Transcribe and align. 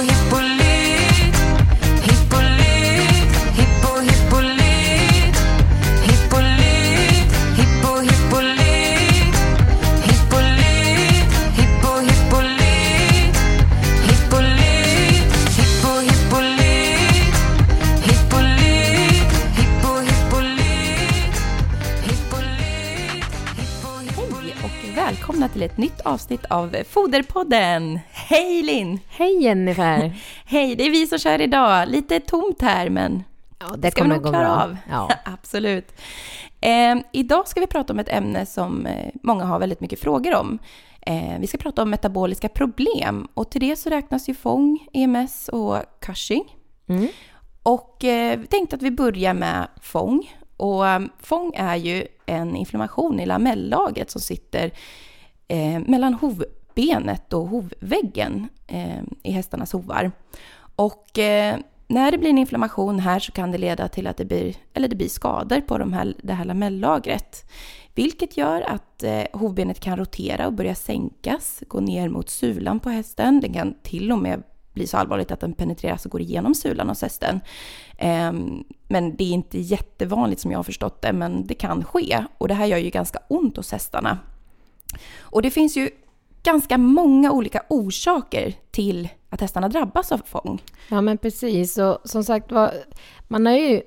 довгі 0.00 0.39
avsnitt 26.10 26.44
av 26.44 26.76
Foderpodden! 26.88 27.98
Hej 28.10 28.62
Linn! 28.62 29.00
Hej 29.08 29.42
Jennifer! 29.42 30.12
Hej, 30.44 30.76
det 30.76 30.86
är 30.86 30.90
vi 30.90 31.06
som 31.06 31.18
kör 31.18 31.40
idag. 31.40 31.88
Lite 31.88 32.20
tomt 32.20 32.62
här 32.62 32.90
men 32.90 33.24
Ja, 33.58 33.76
det 33.78 33.90
ska 33.90 34.02
vi 34.02 34.08
nog 34.08 34.22
klara 34.22 34.44
bra. 34.44 34.62
av. 34.62 34.76
Ja. 34.90 35.10
Absolut. 35.24 35.92
Eh, 36.60 36.96
idag 37.12 37.48
ska 37.48 37.60
vi 37.60 37.66
prata 37.66 37.92
om 37.92 37.98
ett 37.98 38.08
ämne 38.08 38.46
som 38.46 38.86
eh, 38.86 39.10
många 39.22 39.44
har 39.44 39.58
väldigt 39.58 39.80
mycket 39.80 40.00
frågor 40.00 40.34
om. 40.34 40.58
Eh, 41.00 41.38
vi 41.40 41.46
ska 41.46 41.58
prata 41.58 41.82
om 41.82 41.90
metaboliska 41.90 42.48
problem 42.48 43.28
och 43.34 43.50
till 43.50 43.60
det 43.60 43.76
så 43.76 43.90
räknas 43.90 44.28
ju 44.28 44.34
FONG, 44.34 44.88
EMS 44.92 45.48
och 45.48 45.76
Cushing. 46.00 46.44
Mm. 46.88 47.08
Och 47.62 48.04
eh, 48.04 48.38
vi 48.38 48.46
tänkte 48.46 48.76
att 48.76 48.82
vi 48.82 48.90
börjar 48.90 49.34
med 49.34 49.68
FONG. 49.82 50.36
Och 50.56 50.88
eh, 50.88 51.00
FONG 51.22 51.54
är 51.56 51.76
ju 51.76 52.06
en 52.26 52.56
inflammation 52.56 53.20
i 53.20 53.26
lamellagret 53.26 54.10
som 54.10 54.20
sitter 54.20 54.70
eh, 55.50 55.80
mellan 55.86 56.14
hovbenet 56.14 57.32
och 57.32 57.46
hovväggen 57.46 58.48
eh, 58.66 59.02
i 59.22 59.32
hästarnas 59.32 59.72
hovar. 59.72 60.12
Och 60.76 61.18
eh, 61.18 61.56
när 61.86 62.10
det 62.10 62.18
blir 62.18 62.30
en 62.30 62.38
inflammation 62.38 62.98
här 62.98 63.18
så 63.18 63.32
kan 63.32 63.52
det 63.52 63.58
leda 63.58 63.88
till 63.88 64.06
att 64.06 64.16
det 64.16 64.24
blir, 64.24 64.56
eller 64.74 64.88
det 64.88 64.96
blir 64.96 65.08
skador 65.08 65.60
på 65.60 65.78
de 65.78 65.92
här, 65.92 66.14
det 66.22 66.32
här 66.32 66.44
lamellagret. 66.44 67.50
Vilket 67.94 68.36
gör 68.36 68.60
att 68.60 69.02
eh, 69.02 69.22
hovbenet 69.32 69.80
kan 69.80 69.96
rotera 69.96 70.46
och 70.46 70.52
börja 70.52 70.74
sänkas, 70.74 71.62
gå 71.68 71.80
ner 71.80 72.08
mot 72.08 72.30
sulan 72.30 72.80
på 72.80 72.90
hästen. 72.90 73.40
Den 73.40 73.52
kan 73.52 73.74
till 73.82 74.12
och 74.12 74.18
med 74.18 74.42
bli 74.72 74.86
så 74.86 74.96
allvarligt 74.96 75.30
att 75.30 75.40
den 75.40 75.52
penetreras 75.52 76.04
och 76.04 76.12
går 76.12 76.20
igenom 76.20 76.54
sulan 76.54 76.88
hos 76.88 77.02
hästen. 77.02 77.40
Eh, 77.98 78.32
men 78.88 79.16
det 79.16 79.24
är 79.24 79.32
inte 79.32 79.58
jättevanligt 79.58 80.40
som 80.40 80.50
jag 80.50 80.58
har 80.58 80.64
förstått 80.64 81.02
det, 81.02 81.12
men 81.12 81.46
det 81.46 81.54
kan 81.54 81.84
ske. 81.84 82.24
Och 82.38 82.48
det 82.48 82.54
här 82.54 82.66
gör 82.66 82.78
ju 82.78 82.90
ganska 82.90 83.18
ont 83.28 83.56
hos 83.56 83.72
hästarna. 83.72 84.18
Och 85.20 85.42
det 85.42 85.50
finns 85.50 85.76
ju 85.76 85.90
ganska 86.42 86.78
många 86.78 87.32
olika 87.32 87.62
orsaker 87.68 88.54
till 88.70 89.08
att 89.30 89.40
hästarna 89.40 89.68
drabbas 89.68 90.12
av 90.12 90.18
fång. 90.26 90.62
ja, 90.88 91.00
men 91.00 91.18
precis. 91.18 91.78
Och 91.78 91.98
som 92.04 92.24
sagt 92.24 92.52
var, 92.52 92.72
man 93.28 93.46
har 93.46 93.52
ju 93.52 93.82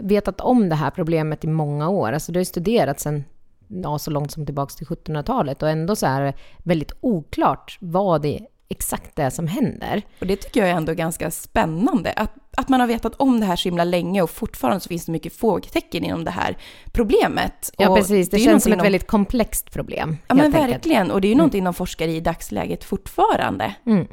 vetat 0.00 0.40
om 0.40 0.68
det 0.68 0.74
här 0.74 0.90
problemet 0.90 1.44
i 1.44 1.48
många 1.48 1.88
år. 1.88 2.12
Alltså 2.12 2.32
det 2.32 2.38
har 2.38 2.40
ju 2.40 2.44
studerats 2.44 3.02
sedan 3.02 3.24
ja, 3.68 3.98
så 3.98 4.10
långt 4.10 4.32
som 4.32 4.46
tillbaka 4.46 4.74
till 4.74 4.86
1700-talet 4.86 5.62
och 5.62 5.68
ändå 5.68 5.96
så 5.96 6.06
är 6.06 6.20
det 6.20 6.34
väldigt 6.58 6.92
oklart 7.00 7.78
vad 7.80 8.22
det 8.22 8.46
exakt 8.68 9.18
är 9.18 9.30
som 9.30 9.46
händer. 9.46 10.02
Och 10.20 10.26
det 10.26 10.36
tycker 10.36 10.60
jag 10.60 10.68
är 10.68 10.74
ändå 10.74 10.94
ganska 10.94 11.30
spännande. 11.30 12.12
Att, 12.12 12.32
att 12.56 12.68
man 12.68 12.80
har 12.80 12.86
vetat 12.86 13.14
om 13.14 13.40
det 13.40 13.46
här 13.46 13.56
så 13.56 13.68
himla 13.68 13.84
länge 13.84 14.22
och 14.22 14.30
fortfarande 14.30 14.80
så 14.80 14.88
finns 14.88 15.06
det 15.06 15.12
mycket 15.12 15.36
frågetecken 15.36 16.04
inom 16.04 16.24
det 16.24 16.30
här 16.30 16.56
problemet. 16.92 17.70
Ja, 17.78 17.88
och 17.88 17.96
precis. 17.96 18.30
Det, 18.30 18.36
ju 18.36 18.44
känns 18.44 18.62
som 18.62 18.72
ett 18.72 18.76
någonting 18.76 18.92
väldigt 18.92 19.06
komplext 19.06 19.70
problem. 19.72 20.16
Ja, 20.28 20.34
men 20.34 20.50
verkligen. 20.50 21.10
Och 21.10 21.20
det 21.20 21.26
är 21.26 21.30
ju 21.30 21.36
någonting 21.36 21.64
de 21.64 21.74
forskar 21.74 22.08
i 22.08 22.16
i 22.16 22.20
dagsläget 22.20 22.84
fortfarande. 22.84 23.74
Mm. 23.86 24.06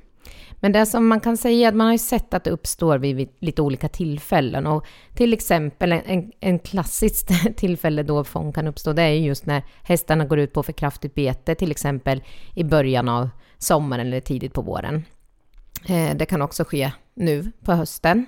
Men 0.63 0.71
det 0.71 0.85
som 0.85 1.07
man 1.07 1.19
kan 1.19 1.37
säga 1.37 1.67
är 1.67 1.69
att 1.69 1.75
man 1.75 1.87
har 1.87 1.91
ju 1.91 1.97
sett 1.97 2.33
att 2.33 2.43
det 2.43 2.51
uppstår 2.51 2.97
vid, 2.97 3.29
lite 3.39 3.61
olika 3.61 3.89
tillfällen. 3.89 4.67
Och 4.67 4.85
till 5.15 5.33
exempel 5.33 5.91
en, 5.91 6.31
en, 6.39 6.59
klassiskt 6.59 7.29
tillfälle 7.57 8.03
då 8.03 8.23
fång 8.23 8.53
kan 8.53 8.67
uppstå, 8.67 8.93
det 8.93 9.01
är 9.01 9.09
ju 9.09 9.25
just 9.25 9.45
när 9.45 9.63
hästarna 9.83 10.25
går 10.25 10.39
ut 10.39 10.53
på 10.53 10.63
för 10.63 10.73
kraftigt 10.73 11.15
bete, 11.15 11.55
till 11.55 11.71
exempel 11.71 12.23
i 12.55 12.63
början 12.63 13.09
av 13.09 13.29
sommaren 13.63 14.07
eller 14.07 14.19
tidigt 14.19 14.53
på 14.53 14.61
våren. 14.61 15.05
Eh, 15.85 16.15
det 16.15 16.25
kan 16.25 16.41
också 16.41 16.63
ske 16.63 16.91
nu 17.13 17.51
på 17.63 17.73
hösten. 17.73 18.25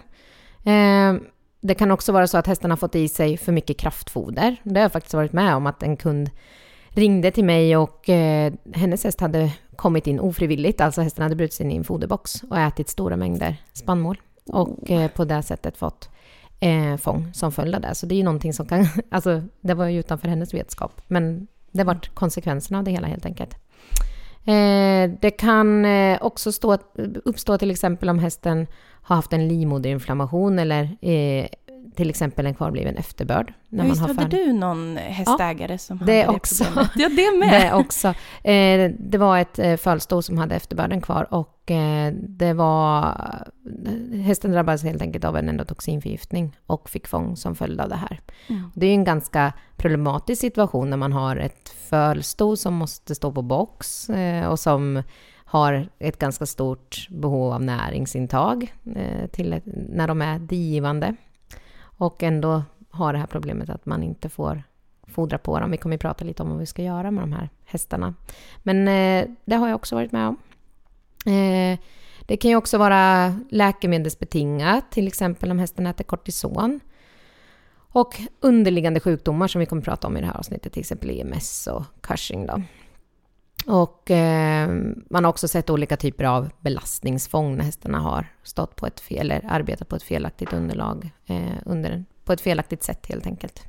Eh, 0.64 1.14
det 1.62 1.74
kan 1.74 1.92
också 1.92 2.12
vara 2.12 2.28
så 2.28 2.38
att 2.38 2.48
hästarna 2.48 2.72
har 2.72 2.78
fått 2.78 2.96
i 2.96 3.08
sig 3.08 3.38
för 3.38 3.52
mycket 3.52 3.78
kraftfoder. 3.78 4.56
Det 4.64 4.80
har 4.80 4.86
jag 4.86 4.92
faktiskt 4.92 5.14
varit 5.14 5.34
med 5.34 5.56
om 5.56 5.68
att 5.68 5.84
en 5.84 5.98
kund 5.98 6.30
ringde 6.90 7.32
till 7.32 7.46
mig 7.46 7.78
och 7.78 8.10
eh, 8.10 8.54
hennes 8.74 9.04
häst 9.04 9.20
hade 9.22 9.52
kommit 9.76 10.08
in 10.08 10.20
ofrivilligt, 10.20 10.82
alltså 10.82 11.02
hästen 11.02 11.24
hade 11.24 11.36
brutit 11.36 11.54
sig 11.54 11.64
in 11.66 11.72
i 11.72 11.76
en 11.76 11.84
foderbox 11.84 12.44
och 12.44 12.60
ätit 12.60 12.90
stora 12.90 13.18
mängder 13.18 13.56
spannmål 13.74 14.22
och 14.46 14.92
eh, 14.92 15.12
på 15.12 15.26
det 15.26 15.44
sättet 15.44 15.78
fått 15.78 16.10
eh, 16.60 16.98
fång 16.98 17.34
som 17.34 17.52
följd 17.52 17.76
av 17.76 17.82
det. 17.82 17.96
Så 17.96 18.06
det 18.06 18.16
är 18.16 18.18
ju 18.18 18.24
någonting 18.24 18.54
som 18.54 18.66
kan, 18.66 18.88
alltså 19.10 19.42
det 19.62 19.74
var 19.74 19.88
ju 19.88 20.00
utanför 20.00 20.28
hennes 20.28 20.54
vetskap, 20.54 21.02
men 21.08 21.48
det 21.72 21.84
var 21.84 22.00
konsekvenserna 22.14 22.78
av 22.78 22.84
det 22.84 22.92
hela 22.92 23.08
helt 23.08 23.26
enkelt. 23.26 23.56
Eh, 24.46 25.12
det 25.22 25.32
kan 25.32 25.86
eh, 25.86 26.18
också 26.22 26.52
stå, 26.52 26.78
uppstå 27.26 27.58
till 27.58 27.72
exempel 27.72 28.10
om 28.10 28.20
hästen 28.20 28.68
har 29.02 29.16
haft 29.16 29.34
en 29.34 29.48
livmoderinflammation 29.48 30.60
eller 30.60 30.98
eh, 31.02 31.48
till 31.96 32.10
exempel 32.10 32.46
en 32.46 32.54
kvarbliven 32.54 32.98
efterbörd. 32.98 33.54
När 33.70 33.84
Visst 33.84 34.02
man 34.02 34.10
har 34.10 34.24
hade 34.24 34.38
du 34.38 34.54
någon 34.54 34.98
hästägare 34.98 35.78
som 35.78 35.98
det 36.06 36.22
hade 36.22 36.38
också. 36.38 36.64
det 36.64 36.70
problemet? 36.70 36.92
Ja, 36.96 37.10
det 37.10 37.38
med. 37.38 37.62
det 37.62 37.74
också. 37.74 38.08
Eh, 38.44 38.92
det 39.00 39.18
var 39.18 39.38
ett 39.38 39.60
eh, 39.60 39.76
fölsto 39.76 40.22
som 40.22 40.38
hade 40.38 40.56
efterbörden 40.56 41.02
kvar 41.02 41.34
och 41.34 41.72
eh, 41.72 42.14
det 42.14 42.54
var... 42.54 43.18
Hästen 44.24 44.52
drabbades 44.52 44.84
helt 44.84 45.02
enkelt 45.02 45.26
av 45.26 45.38
en 45.38 45.50
endotoxinförgiftning 45.50 46.58
och 46.66 46.90
fick 46.90 47.08
fång 47.08 47.36
som 47.36 47.56
följd 47.56 47.82
av 47.82 47.90
det 47.90 47.96
här. 47.96 48.22
Mm. 48.48 48.72
Det 48.76 48.86
är 48.86 48.90
ju 48.90 48.96
en 48.96 49.04
ganska 49.04 49.54
problematisk 49.78 50.42
situation 50.42 50.90
när 50.90 50.98
man 50.98 51.14
har 51.14 51.36
ett 51.36 51.70
fölsto 51.70 52.56
som 52.56 52.74
måste 52.74 53.16
stå 53.16 53.32
på 53.32 53.42
box 53.42 54.10
eh, 54.10 54.48
och 54.48 54.60
som 54.60 55.04
har 55.54 55.90
ett 56.00 56.20
ganska 56.20 56.46
stort 56.46 57.08
behov 57.10 57.54
av 57.54 57.64
näringsintag 57.64 58.74
eh, 58.96 59.28
till 59.28 59.54
ett, 59.54 59.64
när 59.66 60.08
de 60.08 60.22
är 60.22 60.40
digivande. 60.40 61.16
Och 61.98 62.24
ändå 62.24 62.64
har 62.90 63.14
det 63.14 63.20
här 63.20 63.28
problemet 63.28 63.70
att 63.70 63.86
man 63.86 64.04
inte 64.04 64.30
får 64.30 64.64
fodra 65.08 65.38
på 65.38 65.60
dem. 65.60 65.72
Vi 65.72 65.78
kommer 65.78 65.96
att 65.96 66.02
prata 66.02 66.26
lite 66.26 66.44
om 66.44 66.50
vad 66.50 66.60
vi 66.60 66.66
ska 66.66 66.84
göra 66.84 67.12
med 67.12 67.24
de 67.24 67.34
här 67.34 67.50
hästarna. 67.66 68.14
Men 68.64 68.88
eh, 68.88 69.30
det 69.46 69.56
har 69.56 69.68
jag 69.68 69.76
också 69.76 69.96
varit 69.96 70.12
med 70.12 70.28
om. 70.28 70.38
Eh, 71.34 71.80
det 72.26 72.38
kan 72.38 72.52
ju 72.52 72.58
också 72.58 72.78
vara 72.78 73.36
läkemedelsbetingat, 73.50 74.92
till 74.92 75.08
exempel 75.08 75.52
om 75.52 75.60
hästen 75.60 75.88
äter 75.88 76.04
kortison. 76.04 76.80
Och 77.76 78.22
underliggande 78.40 79.00
sjukdomar 79.00 79.48
som 79.48 79.60
vi 79.60 79.66
kommer 79.66 79.82
prata 79.82 80.08
om 80.08 80.18
i 80.18 80.22
det 80.22 80.28
här 80.28 80.38
avsnittet, 80.38 80.74
till 80.74 80.80
exempel 80.80 81.10
EMS 81.10 81.68
och 81.68 81.84
Cushing. 82.02 82.46
Då. 82.46 82.62
Och 83.68 84.12
eh, 84.12 84.70
man 85.10 85.24
har 85.24 85.30
också 85.30 85.48
sett 85.48 85.70
olika 85.70 85.98
typer 85.98 86.24
av 86.24 86.50
belastningsfång 86.60 87.58
när 87.58 87.64
hästarna 87.64 88.00
har 88.00 88.28
stått 88.44 88.76
på 88.76 88.88
ett 88.88 89.00
fel, 89.00 89.32
eller 89.32 89.46
arbetat 89.50 89.88
på 89.88 89.96
ett 89.96 90.04
felaktigt 90.04 90.54
underlag, 90.54 91.10
eh, 91.26 91.58
under, 91.66 92.06
på 92.24 92.34
ett 92.34 92.42
felaktigt 92.42 92.84
sätt 92.84 93.06
helt 93.10 93.26
enkelt. 93.26 93.64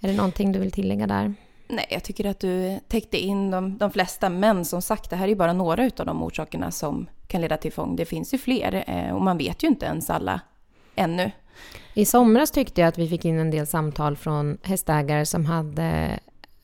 Är 0.00 0.08
det 0.08 0.14
någonting 0.16 0.52
du 0.52 0.58
vill 0.58 0.72
tillägga 0.72 1.06
där? 1.06 1.34
Nej, 1.68 1.86
jag 1.90 2.04
tycker 2.04 2.24
att 2.24 2.40
du 2.40 2.78
täckte 2.88 3.18
in 3.18 3.50
de, 3.50 3.78
de 3.78 3.90
flesta. 3.90 4.28
Men 4.28 4.64
som 4.64 4.82
sagt, 4.82 5.10
det 5.10 5.16
här 5.16 5.28
är 5.28 5.34
bara 5.34 5.52
några 5.52 5.84
av 5.84 6.06
de 6.06 6.22
orsakerna 6.22 6.70
som 6.70 7.06
kan 7.26 7.40
leda 7.40 7.56
till 7.56 7.72
fång. 7.72 7.96
Det 7.96 8.04
finns 8.04 8.34
ju 8.34 8.38
fler 8.38 8.84
eh, 8.86 9.14
och 9.14 9.22
man 9.22 9.38
vet 9.38 9.62
ju 9.62 9.68
inte 9.68 9.86
ens 9.86 10.10
alla 10.10 10.40
ännu. 10.94 11.30
I 11.94 12.04
somras 12.04 12.50
tyckte 12.50 12.80
jag 12.80 12.88
att 12.88 12.98
vi 12.98 13.08
fick 13.08 13.24
in 13.24 13.38
en 13.38 13.50
del 13.50 13.66
samtal 13.66 14.16
från 14.16 14.58
hästägare 14.62 15.26
som 15.26 15.46
hade, 15.46 16.18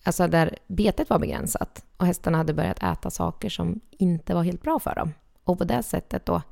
alltså 0.04 0.26
där 0.26 0.58
betet 0.66 1.10
var 1.10 1.18
begränsat 1.18 1.84
och 2.00 2.06
hästarna 2.06 2.38
hade 2.38 2.54
börjat 2.54 2.82
äta 2.82 3.10
saker 3.10 3.48
som 3.48 3.80
inte 3.90 4.34
var 4.34 4.42
helt 4.42 4.62
bra 4.62 4.78
för 4.78 4.94
dem. 4.94 5.12
Och 5.44 5.58
på 5.58 5.64
det 5.64 5.82
sättet 5.82 6.26
då 6.26 6.42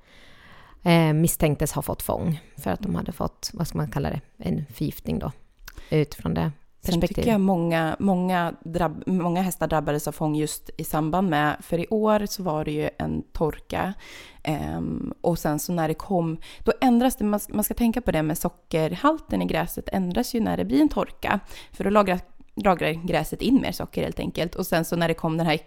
eh, 0.82 1.12
misstänktes 1.12 1.72
ha 1.72 1.82
fått 1.82 2.02
fång 2.02 2.40
för 2.56 2.70
att 2.70 2.80
de 2.80 2.94
hade 2.94 3.12
fått, 3.12 3.50
vad 3.54 3.66
ska 3.66 3.78
man 3.78 3.90
kalla 3.90 4.10
det, 4.10 4.20
en 4.36 4.66
förgiftning 4.66 5.18
då 5.18 5.32
utifrån 5.90 6.34
det 6.34 6.52
Sen 6.80 7.00
tycker 7.00 7.28
jag 7.28 7.40
många, 7.40 7.96
många, 7.98 8.54
drabb, 8.64 9.02
många 9.06 9.42
hästar 9.42 9.66
drabbades 9.66 10.08
av 10.08 10.12
fång 10.12 10.36
just 10.36 10.70
i 10.76 10.84
samband 10.84 11.30
med, 11.30 11.56
för 11.60 11.78
i 11.78 11.86
år 11.90 12.26
så 12.26 12.42
var 12.42 12.64
det 12.64 12.70
ju 12.70 12.90
en 12.98 13.22
torka. 13.32 13.94
Ehm, 14.42 15.14
och 15.20 15.38
sen 15.38 15.58
så 15.58 15.72
när 15.72 15.88
det 15.88 15.94
kom, 15.94 16.38
då 16.64 16.72
ändras 16.80 17.16
det, 17.16 17.24
man, 17.24 17.40
man 17.48 17.64
ska 17.64 17.74
tänka 17.74 18.00
på 18.00 18.10
det 18.10 18.22
med 18.22 18.38
sockerhalten 18.38 19.42
i 19.42 19.44
gräset 19.44 19.88
ändras 19.92 20.34
ju 20.34 20.40
när 20.40 20.56
det 20.56 20.64
blir 20.64 20.80
en 20.80 20.88
torka. 20.88 21.40
För 21.72 21.84
då 21.84 21.90
lagrar, 21.90 22.20
lagrar 22.64 22.92
gräset 22.92 23.42
in 23.42 23.60
mer 23.60 23.72
socker 23.72 24.02
helt 24.02 24.20
enkelt. 24.20 24.54
Och 24.54 24.66
sen 24.66 24.84
så 24.84 24.96
när 24.96 25.08
det 25.08 25.14
kom 25.14 25.36
den 25.36 25.46
här, 25.46 25.58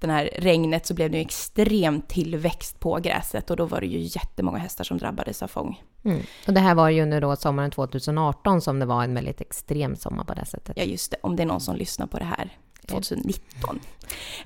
den 0.00 0.10
här 0.10 0.30
regnet 0.36 0.86
så 0.86 0.94
blev 0.94 1.10
det 1.10 1.16
ju 1.16 1.22
extrem 1.22 2.00
tillväxt 2.00 2.80
på 2.80 2.96
gräset 2.96 3.50
och 3.50 3.56
då 3.56 3.66
var 3.66 3.80
det 3.80 3.86
ju 3.86 3.98
jättemånga 3.98 4.58
hästar 4.58 4.84
som 4.84 4.98
drabbades 4.98 5.42
av 5.42 5.48
fång. 5.48 5.82
Mm. 6.04 6.20
Och 6.46 6.52
det 6.52 6.60
här 6.60 6.74
var 6.74 6.88
ju 6.88 7.02
under 7.02 7.20
då 7.20 7.36
sommaren 7.36 7.70
2018 7.70 8.60
som 8.60 8.78
det 8.78 8.86
var 8.86 9.04
en 9.04 9.14
väldigt 9.14 9.40
extrem 9.40 9.96
sommar 9.96 10.24
på 10.24 10.34
det 10.34 10.44
sättet. 10.44 10.76
Ja, 10.76 10.82
just 10.82 11.10
det. 11.10 11.16
Om 11.22 11.36
det 11.36 11.42
är 11.42 11.46
någon 11.46 11.60
som 11.60 11.76
lyssnar 11.76 12.06
på 12.06 12.18
det 12.18 12.24
här 12.24 12.50
2019. 12.86 13.80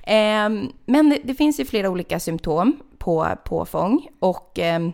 Ehm, 0.03 0.71
men 0.85 1.09
det, 1.09 1.19
det 1.23 1.35
finns 1.35 1.59
ju 1.59 1.65
flera 1.65 1.89
olika 1.89 2.19
symptom 2.19 2.79
på, 2.97 3.27
på 3.45 3.65
fång. 3.65 4.07
Och 4.19 4.59
eh, 4.59 4.89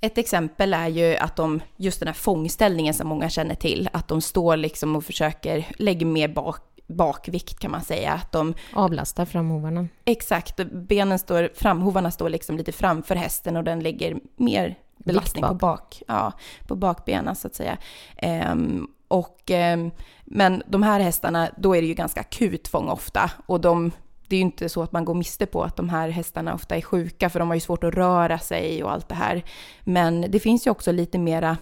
ett 0.00 0.18
exempel 0.18 0.74
är 0.74 0.88
ju 0.88 1.16
att 1.16 1.36
de, 1.36 1.60
just 1.76 2.00
den 2.00 2.06
här 2.06 2.14
fångställningen 2.14 2.94
som 2.94 3.08
många 3.08 3.28
känner 3.28 3.54
till, 3.54 3.88
att 3.92 4.08
de 4.08 4.20
står 4.20 4.56
liksom 4.56 4.96
och 4.96 5.04
försöker 5.04 5.66
lägga 5.78 6.06
mer 6.06 6.28
bak, 6.28 6.60
bakvikt 6.86 7.58
kan 7.58 7.70
man 7.70 7.84
säga. 7.84 8.12
Att 8.12 8.32
de, 8.32 8.54
Avlastar 8.72 9.24
framhovarna. 9.24 9.88
exakt, 10.04 10.56
benen 10.72 11.18
står, 11.18 11.50
framhovarna 11.54 12.10
står 12.10 12.28
liksom 12.28 12.56
lite 12.56 12.72
framför 12.72 13.14
hästen 13.14 13.56
och 13.56 13.64
den 13.64 13.80
lägger 13.80 14.16
mer 14.36 14.78
belastning 14.96 15.42
bak. 15.42 15.50
på, 15.50 15.54
bak, 15.54 16.02
ja, 16.06 16.32
på 16.66 16.76
bakbenen 16.76 17.36
så 17.36 17.46
att 17.46 17.54
säga. 17.54 17.78
Ehm, 18.16 18.88
och, 19.08 19.50
ehm, 19.50 19.90
men 20.24 20.62
de 20.66 20.82
här 20.82 21.00
hästarna, 21.00 21.50
då 21.56 21.76
är 21.76 21.80
det 21.80 21.88
ju 21.88 21.94
ganska 21.94 22.20
akut 22.20 22.68
fång 22.68 22.88
ofta. 22.88 23.30
Och 23.46 23.60
de, 23.60 23.92
det 24.28 24.36
är 24.36 24.38
ju 24.38 24.44
inte 24.44 24.68
så 24.68 24.82
att 24.82 24.92
man 24.92 25.04
går 25.04 25.14
miste 25.14 25.46
på 25.46 25.62
att 25.62 25.76
de 25.76 25.88
här 25.88 26.08
hästarna 26.08 26.54
ofta 26.54 26.76
är 26.76 26.80
sjuka, 26.80 27.30
för 27.30 27.38
de 27.38 27.48
har 27.48 27.54
ju 27.54 27.60
svårt 27.60 27.84
att 27.84 27.94
röra 27.94 28.38
sig 28.38 28.84
och 28.84 28.92
allt 28.92 29.08
det 29.08 29.14
här. 29.14 29.44
Men 29.84 30.20
det 30.20 30.40
finns 30.40 30.66
ju 30.66 30.70
också 30.70 30.92
lite 30.92 31.18
mera 31.18 31.56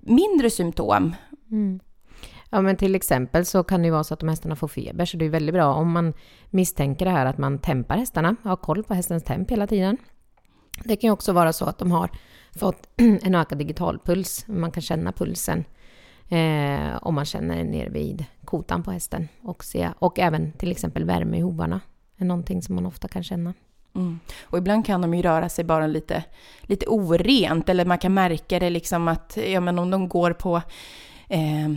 mindre 0.00 0.50
symptom. 0.50 1.14
Mm. 1.50 1.80
Ja, 2.50 2.60
men 2.60 2.76
till 2.76 2.94
exempel 2.94 3.46
så 3.46 3.64
kan 3.64 3.82
det 3.82 3.86
ju 3.86 3.92
vara 3.92 4.04
så 4.04 4.14
att 4.14 4.20
de 4.20 4.28
hästarna 4.28 4.56
får 4.56 4.68
feber, 4.68 5.04
så 5.04 5.16
det 5.16 5.24
är 5.24 5.30
väldigt 5.30 5.54
bra 5.54 5.74
om 5.74 5.92
man 5.92 6.14
misstänker 6.50 7.04
det 7.04 7.10
här 7.10 7.26
att 7.26 7.38
man 7.38 7.58
tempar 7.58 7.96
hästarna, 7.96 8.36
har 8.42 8.56
koll 8.56 8.82
på 8.82 8.94
hästens 8.94 9.22
temp 9.22 9.50
hela 9.50 9.66
tiden. 9.66 9.96
Det 10.84 10.96
kan 10.96 11.08
ju 11.08 11.12
också 11.12 11.32
vara 11.32 11.52
så 11.52 11.64
att 11.64 11.78
de 11.78 11.92
har 11.92 12.10
fått 12.58 12.88
en 12.96 13.34
ökad 13.34 13.58
digitalpuls, 13.58 14.44
man 14.48 14.70
kan 14.70 14.82
känna 14.82 15.12
pulsen 15.12 15.64
eh, 16.32 16.96
om 17.02 17.14
man 17.14 17.24
känner 17.24 17.64
ner 17.64 17.86
vid 17.90 18.24
kotan 18.44 18.82
på 18.82 18.90
hästen 18.90 19.28
och, 19.42 19.64
se, 19.64 19.88
och 19.98 20.18
även 20.18 20.52
till 20.52 20.70
exempel 20.70 21.04
värme 21.04 21.36
i 21.36 21.40
hovarna 21.40 21.80
är 22.16 22.24
någonting 22.24 22.62
som 22.62 22.74
man 22.74 22.86
ofta 22.86 23.08
kan 23.08 23.24
känna. 23.24 23.54
Mm. 23.94 24.20
Och 24.42 24.58
ibland 24.58 24.86
kan 24.86 25.00
de 25.02 25.14
ju 25.14 25.22
röra 25.22 25.48
sig 25.48 25.64
bara 25.64 25.86
lite, 25.86 26.24
lite 26.62 26.86
orent, 26.86 27.68
eller 27.68 27.84
man 27.84 27.98
kan 27.98 28.14
märka 28.14 28.58
det 28.58 28.70
liksom 28.70 29.08
att, 29.08 29.38
ja 29.46 29.60
men 29.60 29.78
om 29.78 29.90
de 29.90 30.08
går 30.08 30.32
på 30.32 30.62
eh, 31.28 31.70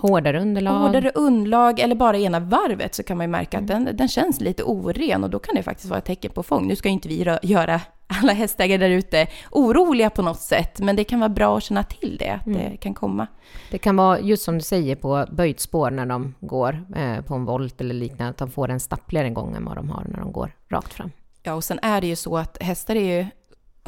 Hårdare 0.00 0.40
underlag. 0.40 0.78
hårdare 0.78 1.10
underlag 1.14 1.80
eller 1.80 1.94
bara 1.94 2.18
ena 2.18 2.40
varvet 2.40 2.94
så 2.94 3.02
kan 3.02 3.16
man 3.16 3.24
ju 3.24 3.30
märka 3.30 3.58
att 3.58 3.66
den, 3.66 3.88
den 3.96 4.08
känns 4.08 4.40
lite 4.40 4.62
oren 4.62 5.24
och 5.24 5.30
då 5.30 5.38
kan 5.38 5.54
det 5.54 5.62
faktiskt 5.62 5.88
vara 5.88 5.98
ett 5.98 6.04
tecken 6.04 6.30
på 6.32 6.42
fång. 6.42 6.68
Nu 6.68 6.76
ska 6.76 6.88
ju 6.88 6.92
inte 6.92 7.08
vi 7.08 7.36
göra 7.42 7.80
alla 8.08 8.32
hästägare 8.32 8.78
där 8.78 8.90
ute 8.90 9.26
oroliga 9.50 10.10
på 10.10 10.22
något 10.22 10.40
sätt, 10.40 10.80
men 10.80 10.96
det 10.96 11.04
kan 11.04 11.20
vara 11.20 11.28
bra 11.28 11.56
att 11.56 11.62
känna 11.62 11.82
till 11.82 12.16
det, 12.18 12.30
att 12.30 12.44
det 12.44 12.76
kan 12.80 12.94
komma. 12.94 13.26
Det 13.70 13.78
kan 13.78 13.96
vara 13.96 14.20
just 14.20 14.42
som 14.42 14.54
du 14.54 14.60
säger 14.60 14.96
på 14.96 15.26
böjt 15.30 15.60
spår 15.60 15.90
när 15.90 16.06
de 16.06 16.34
går 16.40 16.84
eh, 16.96 17.20
på 17.20 17.34
en 17.34 17.44
volt 17.44 17.80
eller 17.80 17.94
liknande, 17.94 18.30
att 18.30 18.36
de 18.36 18.50
får 18.50 18.70
en 18.70 18.80
stappligare 18.80 19.30
gång 19.30 19.56
än 19.56 19.64
vad 19.64 19.76
de 19.76 19.90
har 19.90 20.04
när 20.08 20.18
de 20.18 20.32
går 20.32 20.52
rakt 20.68 20.92
fram. 20.92 21.10
Ja, 21.42 21.54
och 21.54 21.64
sen 21.64 21.78
är 21.82 22.00
det 22.00 22.06
ju 22.06 22.16
så 22.16 22.38
att 22.38 22.62
hästar 22.62 22.96
är 22.96 23.18
ju 23.18 23.26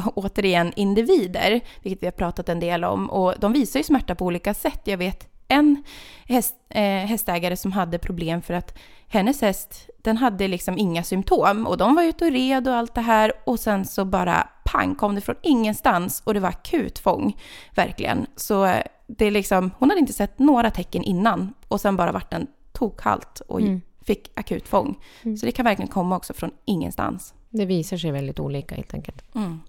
återigen 0.14 0.73
individer, 0.76 1.61
vilket 1.82 2.02
vi 2.02 2.06
har 2.06 2.12
pratat 2.12 2.49
en 2.49 2.61
del 2.61 2.84
om, 2.84 3.11
och 3.11 3.34
de 3.38 3.52
visar 3.52 3.81
ju 3.81 3.84
smärta 3.84 4.14
på 4.14 4.25
olika 4.25 4.55
sätt. 4.55 4.81
Jag 4.84 4.99
vet 4.99 5.28
en 5.49 5.82
häst, 6.25 6.55
eh, 6.69 6.82
hästägare 6.82 7.56
som 7.56 7.73
hade 7.73 7.99
problem 7.99 8.43
för 8.43 8.55
att 8.55 8.78
hennes 9.08 9.40
häst, 9.40 9.89
den 10.02 10.17
hade 10.17 10.49
liksom 10.49 10.79
inga 10.79 11.02
symptom 11.02 11.67
och 11.67 11.76
de 11.76 11.94
var 11.94 12.02
ute 12.02 12.25
och 12.25 12.32
red 12.32 12.69
och 12.69 12.75
allt 12.75 12.94
det 12.94 13.00
här 13.00 13.32
och 13.44 13.61
sen 13.61 13.85
så 13.85 14.05
bara 14.05 14.49
pang 14.64 14.94
kom 14.94 15.14
det 15.14 15.20
från 15.20 15.37
ingenstans 15.43 16.23
och 16.26 16.35
det 16.35 16.41
var 16.41 16.49
akut 16.49 16.99
fång, 16.99 17.37
verkligen. 17.75 18.26
Så 18.37 18.64
eh, 18.64 18.82
det 19.06 19.25
är 19.26 19.31
liksom, 19.31 19.70
hon 19.79 19.91
hade 19.91 20.00
inte 20.00 20.12
sett 20.12 20.38
några 20.38 20.70
tecken 20.70 21.02
innan 21.02 21.55
och 21.69 21.81
sen 21.81 21.97
bara 21.97 22.12
vart 22.12 22.31
den 22.31 22.47
tokhalt 22.73 23.41
och 23.49 23.61
Mm. 23.61 23.81
fick 24.02 24.38
akut 24.38 24.69
fång. 24.69 24.99
Så 25.41 25.47
det 25.47 25.52
kan 25.52 25.64
verkligen 25.64 25.88
komma 25.91 26.17
också 26.17 26.32
från 26.35 26.50
ingenstans. 26.64 27.35
Det 27.50 27.64
visar 27.67 27.97
sig 27.97 28.11
väldigt 28.11 28.41
olika 28.41 28.75
helt 28.75 28.94
enkelt. 28.94 29.35
Mm. 29.35 29.61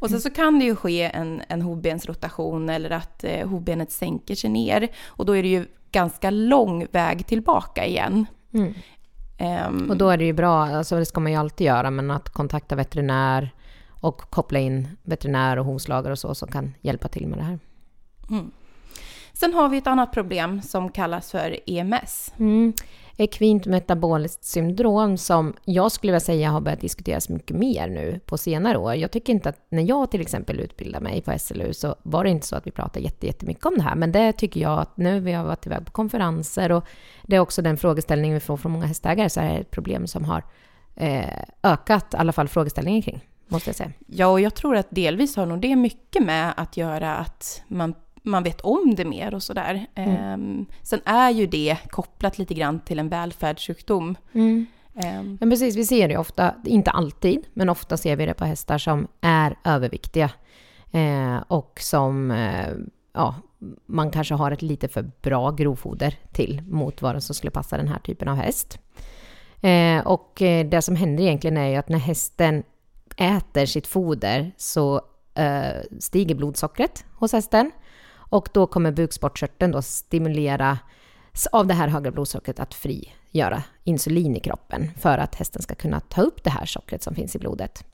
Och 0.00 0.10
sen 0.10 0.20
så 0.20 0.30
kan 0.30 0.58
det 0.58 0.64
ju 0.64 0.76
ske 0.76 1.02
en, 1.02 1.42
en 1.48 1.62
hovbensrotation 1.62 2.68
eller 2.68 2.90
att 2.90 3.24
eh, 3.24 3.48
hovbenet 3.48 3.92
sänker 3.92 4.34
sig 4.34 4.50
ner. 4.50 4.88
Och 5.06 5.26
då 5.26 5.36
är 5.36 5.42
det 5.42 5.48
ju 5.48 5.66
ganska 5.92 6.30
lång 6.30 6.86
väg 6.92 7.26
tillbaka 7.26 7.86
igen. 7.86 8.26
Mm. 8.54 8.74
Ehm, 9.38 9.90
Och 9.90 9.96
då 9.96 10.08
är 10.08 10.16
det 10.16 10.24
ju 10.24 10.32
bra, 10.32 10.64
alltså 10.64 10.96
det 10.96 11.06
ska 11.06 11.20
man 11.20 11.32
ju 11.32 11.38
alltid 11.38 11.66
göra, 11.66 11.90
men 11.90 12.10
att 12.10 12.28
kontakta 12.28 12.76
veterinär 12.76 13.50
och 13.88 14.18
koppla 14.18 14.58
in 14.58 14.88
veterinär 15.02 15.58
och 15.58 15.64
hovslagare 15.64 16.12
och 16.12 16.18
så, 16.18 16.34
som 16.34 16.48
kan 16.48 16.74
hjälpa 16.80 17.08
till 17.08 17.26
med 17.26 17.38
det 17.38 17.44
här. 17.44 17.58
mm. 18.30 18.50
Sen 19.32 19.54
har 19.54 19.68
vi 19.68 19.78
ett 19.78 19.86
annat 19.86 20.12
problem 20.12 20.62
som 20.62 20.88
kallas 20.90 21.30
för 21.30 21.56
EMS. 21.66 22.32
Mm. 22.38 22.72
Ekvint 23.16 23.66
metaboliskt 23.66 24.44
syndrom 24.44 25.16
som 25.16 25.54
jag 25.64 25.92
skulle 25.92 26.10
vilja 26.10 26.20
säga 26.20 26.50
har 26.50 26.60
börjat 26.60 26.80
diskuteras 26.80 27.28
mycket 27.28 27.56
mer 27.56 27.88
nu 27.88 28.20
på 28.26 28.38
senare 28.38 28.78
år. 28.78 28.94
Jag 28.94 29.10
tycker 29.10 29.32
inte 29.32 29.48
att 29.48 29.66
när 29.68 29.82
jag 29.82 30.10
till 30.10 30.20
exempel 30.20 30.60
utbildade 30.60 31.04
mig 31.04 31.22
på 31.22 31.38
SLU 31.38 31.72
så 31.72 31.96
var 32.02 32.24
det 32.24 32.30
inte 32.30 32.46
så 32.46 32.56
att 32.56 32.66
vi 32.66 32.70
pratade 32.70 33.00
jätte- 33.04 33.26
jättemycket 33.26 33.66
om 33.66 33.74
det 33.76 33.82
här. 33.82 33.94
Men 33.94 34.12
det 34.12 34.32
tycker 34.32 34.60
jag 34.60 34.78
att 34.78 34.96
nu 34.96 35.20
vi 35.20 35.32
har 35.32 35.44
varit 35.44 35.66
iväg 35.66 35.86
på 35.86 35.92
konferenser 35.92 36.72
och 36.72 36.84
det 37.22 37.36
är 37.36 37.40
också 37.40 37.62
den 37.62 37.76
frågeställning 37.76 38.34
vi 38.34 38.40
får 38.40 38.56
från 38.56 38.72
många 38.72 38.86
hästägare 38.86 39.30
så 39.30 39.40
är 39.40 39.48
det 39.52 39.58
ett 39.58 39.70
problem 39.70 40.06
som 40.06 40.24
har 40.24 40.42
eh, 40.96 41.42
ökat, 41.62 42.14
i 42.14 42.16
alla 42.16 42.32
fall 42.32 42.48
frågeställningen 42.48 43.02
kring, 43.02 43.24
måste 43.48 43.68
jag 43.68 43.76
säga. 43.76 43.92
Ja, 44.06 44.26
och 44.26 44.40
jag 44.40 44.54
tror 44.54 44.76
att 44.76 44.86
delvis 44.90 45.36
har 45.36 45.46
nog 45.46 45.60
det 45.60 45.76
mycket 45.76 46.22
med 46.22 46.54
att 46.56 46.76
göra 46.76 47.16
att 47.16 47.62
man, 47.68 47.94
man 48.26 48.42
vet 48.42 48.60
om 48.60 48.94
det 48.94 49.04
mer 49.04 49.34
och 49.34 49.42
sådär. 49.42 49.86
Ehm, 49.94 50.66
sen 50.82 51.00
är 51.04 51.30
ju 51.30 51.46
det 51.46 51.76
kopplat 51.90 52.38
lite 52.38 52.54
grann 52.54 52.80
till 52.80 52.98
en 52.98 53.08
välfärdssjukdom. 53.08 54.16
Ehm, 54.94 55.38
Men 55.40 55.50
precis, 55.50 55.76
vi 55.76 55.86
ser 55.86 56.08
det 56.08 56.16
ofta, 56.16 56.54
inte 56.64 56.90
alltid, 56.90 57.46
men 57.52 57.68
ofta 57.68 57.96
ser 57.96 58.16
vi 58.16 58.26
det 58.26 58.34
på 58.34 58.44
hästar 58.44 58.78
som 58.78 59.08
är 59.20 59.56
överviktiga. 59.64 60.30
Eh, 60.92 61.36
och 61.48 61.78
som, 61.80 62.30
eh, 62.30 62.68
ja, 63.12 63.34
man 63.86 64.10
kanske 64.10 64.34
har 64.34 64.50
ett 64.50 64.62
lite 64.62 64.88
för 64.88 65.10
bra 65.22 65.50
grovfoder 65.50 66.18
till 66.32 66.62
mot 66.68 67.02
vad 67.02 67.22
som 67.22 67.34
skulle 67.34 67.50
passa 67.50 67.76
den 67.76 67.88
här 67.88 67.98
typen 67.98 68.28
av 68.28 68.36
häst. 68.36 68.78
Och 70.04 70.42
eh, 70.42 70.66
det 70.66 70.82
som 70.82 70.96
händer 70.96 71.24
egentligen 71.24 71.56
är 71.56 71.68
ju 71.68 71.76
att 71.76 71.88
när 71.88 71.98
hästen 71.98 72.62
äter 73.16 73.66
sitt 73.66 73.86
foder 73.86 74.52
så 74.56 75.00
eh, 75.34 75.82
stiger 75.98 76.34
blodsockret 76.34 77.04
hos 77.14 77.32
hästen. 77.32 77.70
Och 78.34 78.48
då 78.52 78.66
kommer 78.66 78.92
bukspottkörteln 78.92 79.72
då 79.72 79.82
stimulera 79.82 80.78
av 81.52 81.66
det 81.66 81.74
här 81.74 81.88
höga 81.88 82.10
blodsockret 82.10 82.60
att 82.60 82.74
frigöra 82.74 83.62
insulin 83.84 84.36
i 84.36 84.40
kroppen 84.40 84.90
för 84.98 85.18
att 85.18 85.34
hästen 85.34 85.62
ska 85.62 85.74
kunna 85.74 86.00
ta 86.00 86.22
upp 86.22 86.44
det 86.44 86.50
här 86.50 86.66
sockret 86.66 87.02
som 87.02 87.14
finns 87.14 87.36
i 87.36 87.38
blodet. 87.38 87.84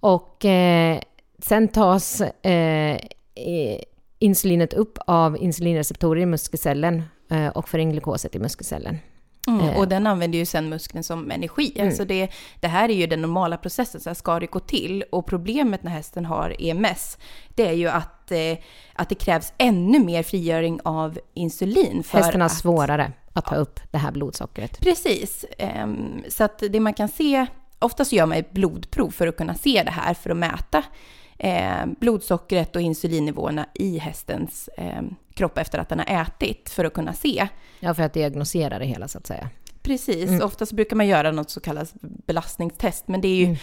Och 0.00 0.44
eh, 0.44 1.00
sen 1.38 1.68
tas 1.68 2.20
eh, 2.20 2.96
eh, 3.34 3.80
insulinet 4.18 4.72
upp 4.74 4.98
av 5.06 5.36
insulinreceptorer 5.36 6.22
i 6.22 6.26
muskelcellen 6.26 7.02
eh, 7.30 7.48
och 7.48 7.68
för 7.68 7.78
in 7.78 7.90
glukoset 7.90 8.34
i 8.34 8.38
muskelcellen. 8.38 8.98
Mm, 9.46 9.60
Eh. 9.68 9.78
och 9.78 9.88
den 9.88 10.06
använder 10.06 10.38
ju 10.38 10.46
sen 10.46 10.68
muskeln 10.68 11.04
som 11.04 11.30
energi. 11.30 11.72
Mm. 11.76 11.88
Alltså 11.88 12.04
det, 12.04 12.28
det 12.60 12.68
här 12.68 12.88
är 12.88 12.94
ju 12.94 13.06
den 13.06 13.22
normala 13.22 13.56
processen, 13.56 14.00
så 14.00 14.10
här 14.10 14.14
ska 14.14 14.40
det 14.40 14.46
gå 14.46 14.60
till. 14.60 15.04
Och 15.12 15.26
problemet 15.26 15.82
när 15.82 15.90
hästen 15.90 16.24
har 16.24 16.56
EMS, 16.58 17.18
det 17.48 17.68
är 17.68 17.72
ju 17.72 17.88
att, 17.88 18.30
eh, 18.30 18.58
att 18.92 19.08
det 19.08 19.14
krävs 19.14 19.52
ännu 19.58 19.98
mer 19.98 20.22
frigöring 20.22 20.80
av 20.84 21.18
insulin. 21.34 22.02
För 22.02 22.18
Hästen 22.18 22.40
har 22.40 22.46
att, 22.46 22.56
svårare 22.56 23.12
att 23.32 23.44
ta 23.44 23.54
upp 23.54 23.80
det 23.90 23.98
här 23.98 24.12
blodsockret. 24.12 24.80
Precis. 24.80 25.44
Ehm, 25.58 26.22
så 26.28 26.44
att 26.44 26.62
det 26.70 26.80
man 26.80 26.94
kan 26.94 27.08
se, 27.08 27.46
oftast 27.78 28.12
gör 28.12 28.26
man 28.26 28.38
ett 28.38 28.52
blodprov 28.52 29.10
för 29.10 29.26
att 29.26 29.36
kunna 29.36 29.54
se 29.54 29.82
det 29.84 29.90
här, 29.90 30.14
för 30.14 30.30
att 30.30 30.36
mäta 30.36 30.82
eh, 31.38 31.86
blodsockret 32.00 32.76
och 32.76 32.82
insulinnivåerna 32.82 33.66
i 33.74 33.98
hästens 33.98 34.68
eh, 34.76 35.02
kropp 35.34 35.58
efter 35.58 35.78
att 35.78 35.88
den 35.88 35.98
har 35.98 36.22
ätit, 36.22 36.70
för 36.70 36.84
att 36.84 36.94
kunna 36.94 37.12
se. 37.12 37.48
Ja, 37.80 37.94
för 37.94 38.02
att 38.02 38.12
diagnosera 38.12 38.78
det 38.78 38.84
hela 38.84 39.08
så 39.08 39.18
att 39.18 39.26
säga. 39.26 39.50
Precis, 39.82 40.28
Mm. 40.30 40.42
oftast 40.42 40.72
brukar 40.72 40.96
man 40.96 41.06
göra 41.06 41.30
något 41.32 41.50
så 41.50 41.60
kallat 41.60 41.92
belastningstest, 42.00 43.08
men 43.08 43.20
det 43.20 43.28
är 43.28 43.36
ju, 43.36 43.44
Mm. 43.44 43.56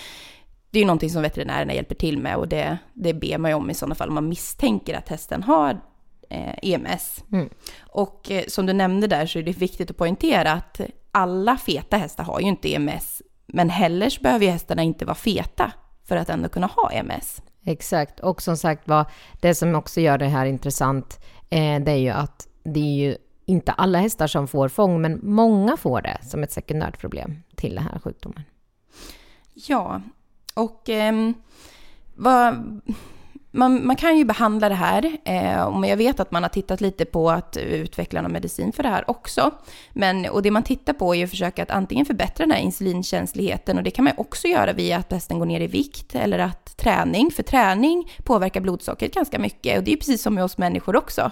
det 0.72 0.80
är 0.80 0.82
ju 0.82 0.88
någonting 0.88 1.10
som 1.10 1.22
veterinärerna 1.22 1.74
hjälper 1.74 1.96
till 1.96 2.18
med 2.18 2.36
och 2.36 2.48
det, 2.48 2.78
det 2.94 3.13
ber 3.13 3.38
man 3.38 3.51
ju 3.51 3.56
om 3.56 3.70
i 3.70 3.74
sådana 3.74 3.96
fall 3.96 4.08
om 4.08 4.16
man 4.16 4.30
misstänker 4.30 4.98
att 4.98 5.10
hästen 5.10 5.44
har 5.44 5.82
eh, 6.30 6.54
EMS. 6.62 7.24
Mm. 7.32 7.50
Och 7.82 8.32
eh, 8.32 8.44
som 8.48 8.66
du 8.66 8.74
nämnde 8.74 9.08
där 9.08 9.25
så 9.25 9.40
är 9.40 9.44
det 9.44 9.58
viktigt 9.58 9.92
att 9.92 9.98
poängtera 9.98 10.51
att 10.51 10.82
alla 11.12 11.58
feta 11.58 11.98
hästar 11.98 12.24
har 12.24 12.40
ju 12.40 12.48
inte 12.48 12.74
EMS, 12.75 13.22
men 13.48 13.70
heller 13.70 14.10
så 14.10 14.22
behöver 14.22 14.46
ju 14.46 14.51
hästarna 14.51 14.84
inte 14.84 15.06
vara 15.06 15.16
feta 15.16 15.72
för 16.08 16.16
att 16.18 16.30
ändå 16.30 16.50
kunna 16.50 16.68
ha 16.68 16.92
EMS. 16.92 17.42
Exakt, 17.66 18.20
och 18.20 18.42
som 18.42 18.58
sagt 18.58 18.88
var, 18.88 19.06
det 19.42 19.56
som 19.56 19.75
också 19.75 20.01
gör 20.01 20.18
det 20.18 20.25
här 20.28 20.46
intressant, 20.46 21.20
eh, 21.51 21.84
det 21.84 21.91
är 21.91 21.98
ju 21.98 22.10
att 22.10 22.48
det 22.63 22.79
är 22.79 23.08
ju 23.08 23.17
inte 23.46 23.72
alla 23.72 24.00
hästar 24.00 24.27
som 24.27 24.48
får 24.48 24.70
fång, 24.70 25.01
men 25.01 25.20
många 25.24 25.77
får 25.77 26.01
det 26.01 26.17
som 26.24 26.43
ett 26.43 26.51
sekundärt 26.51 27.00
problem 27.00 27.43
till 27.55 27.75
den 27.75 27.84
här 27.84 28.00
sjukdomen. 28.00 28.43
Ja, 29.53 30.01
och 30.55 30.89
eh, 30.89 31.31
vad, 32.15 32.81
man, 33.51 33.86
man 33.88 33.96
kan 33.96 34.17
ju 34.17 34.25
behandla 34.25 34.70
det 34.70 34.75
här, 34.75 35.17
eh, 35.25 35.63
och 35.63 35.86
jag 35.88 35.98
vet 35.98 36.20
att 36.20 36.31
man 36.31 36.43
har 36.43 36.50
tittat 36.50 36.81
lite 36.81 37.05
på 37.05 37.31
att 37.31 37.58
utveckla 37.58 38.22
någon 38.22 38.31
medicin 38.31 38.72
för 38.72 38.84
det 38.84 38.89
här 38.89 39.10
också. 39.10 39.51
Men, 39.93 40.25
och 40.25 40.41
det 40.41 40.51
man 40.51 40.63
tittar 40.63 40.93
på 40.93 41.15
är 41.15 41.17
ju 41.17 41.24
att 41.24 41.29
försöka 41.29 41.63
att 41.63 41.72
antingen 41.72 42.05
förbättra 42.05 42.46
den 42.46 42.51
här 42.51 42.62
insulinkänsligheten, 42.62 43.77
och 43.77 43.84
det 43.84 43.91
kan 43.91 44.05
man 44.05 44.13
också 44.17 44.48
göra 44.48 44.74
via 44.74 44.98
att 44.98 45.12
hästen 45.12 45.39
går 45.39 45.46
ner 45.46 45.62
i 45.62 45.67
vikt, 45.67 46.15
eller 46.15 46.39
att 46.39 46.77
träning, 46.77 47.31
för 47.31 47.43
träning 47.43 48.12
påverkar 48.24 48.62
blodsockret 48.62 49.13
ganska 49.13 49.39
mycket, 49.39 49.77
och 49.77 49.84
det 49.84 49.89
är 49.89 49.93
ju 49.93 49.98
precis 49.98 50.22
som 50.22 50.36
med 50.36 50.43
oss 50.43 50.58
människor 50.58 50.96
också. 50.96 51.31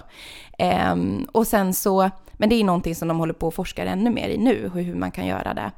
Eh, 0.58 0.96
och 1.32 1.46
sen 1.46 1.74
så, 1.74 2.10
men 2.32 2.48
det 2.48 2.54
är 2.54 2.64
någonting 2.64 2.94
som 2.94 3.08
de 3.08 3.18
håller 3.18 3.34
på 3.34 3.48
att 3.48 3.54
forska 3.54 3.84
ännu 3.84 4.10
mer 4.10 4.28
i 4.28 4.38
nu, 4.38 4.70
hur 4.74 4.94
man 4.94 5.10
kan 5.10 5.26
göra 5.26 5.54
det. 5.54 5.70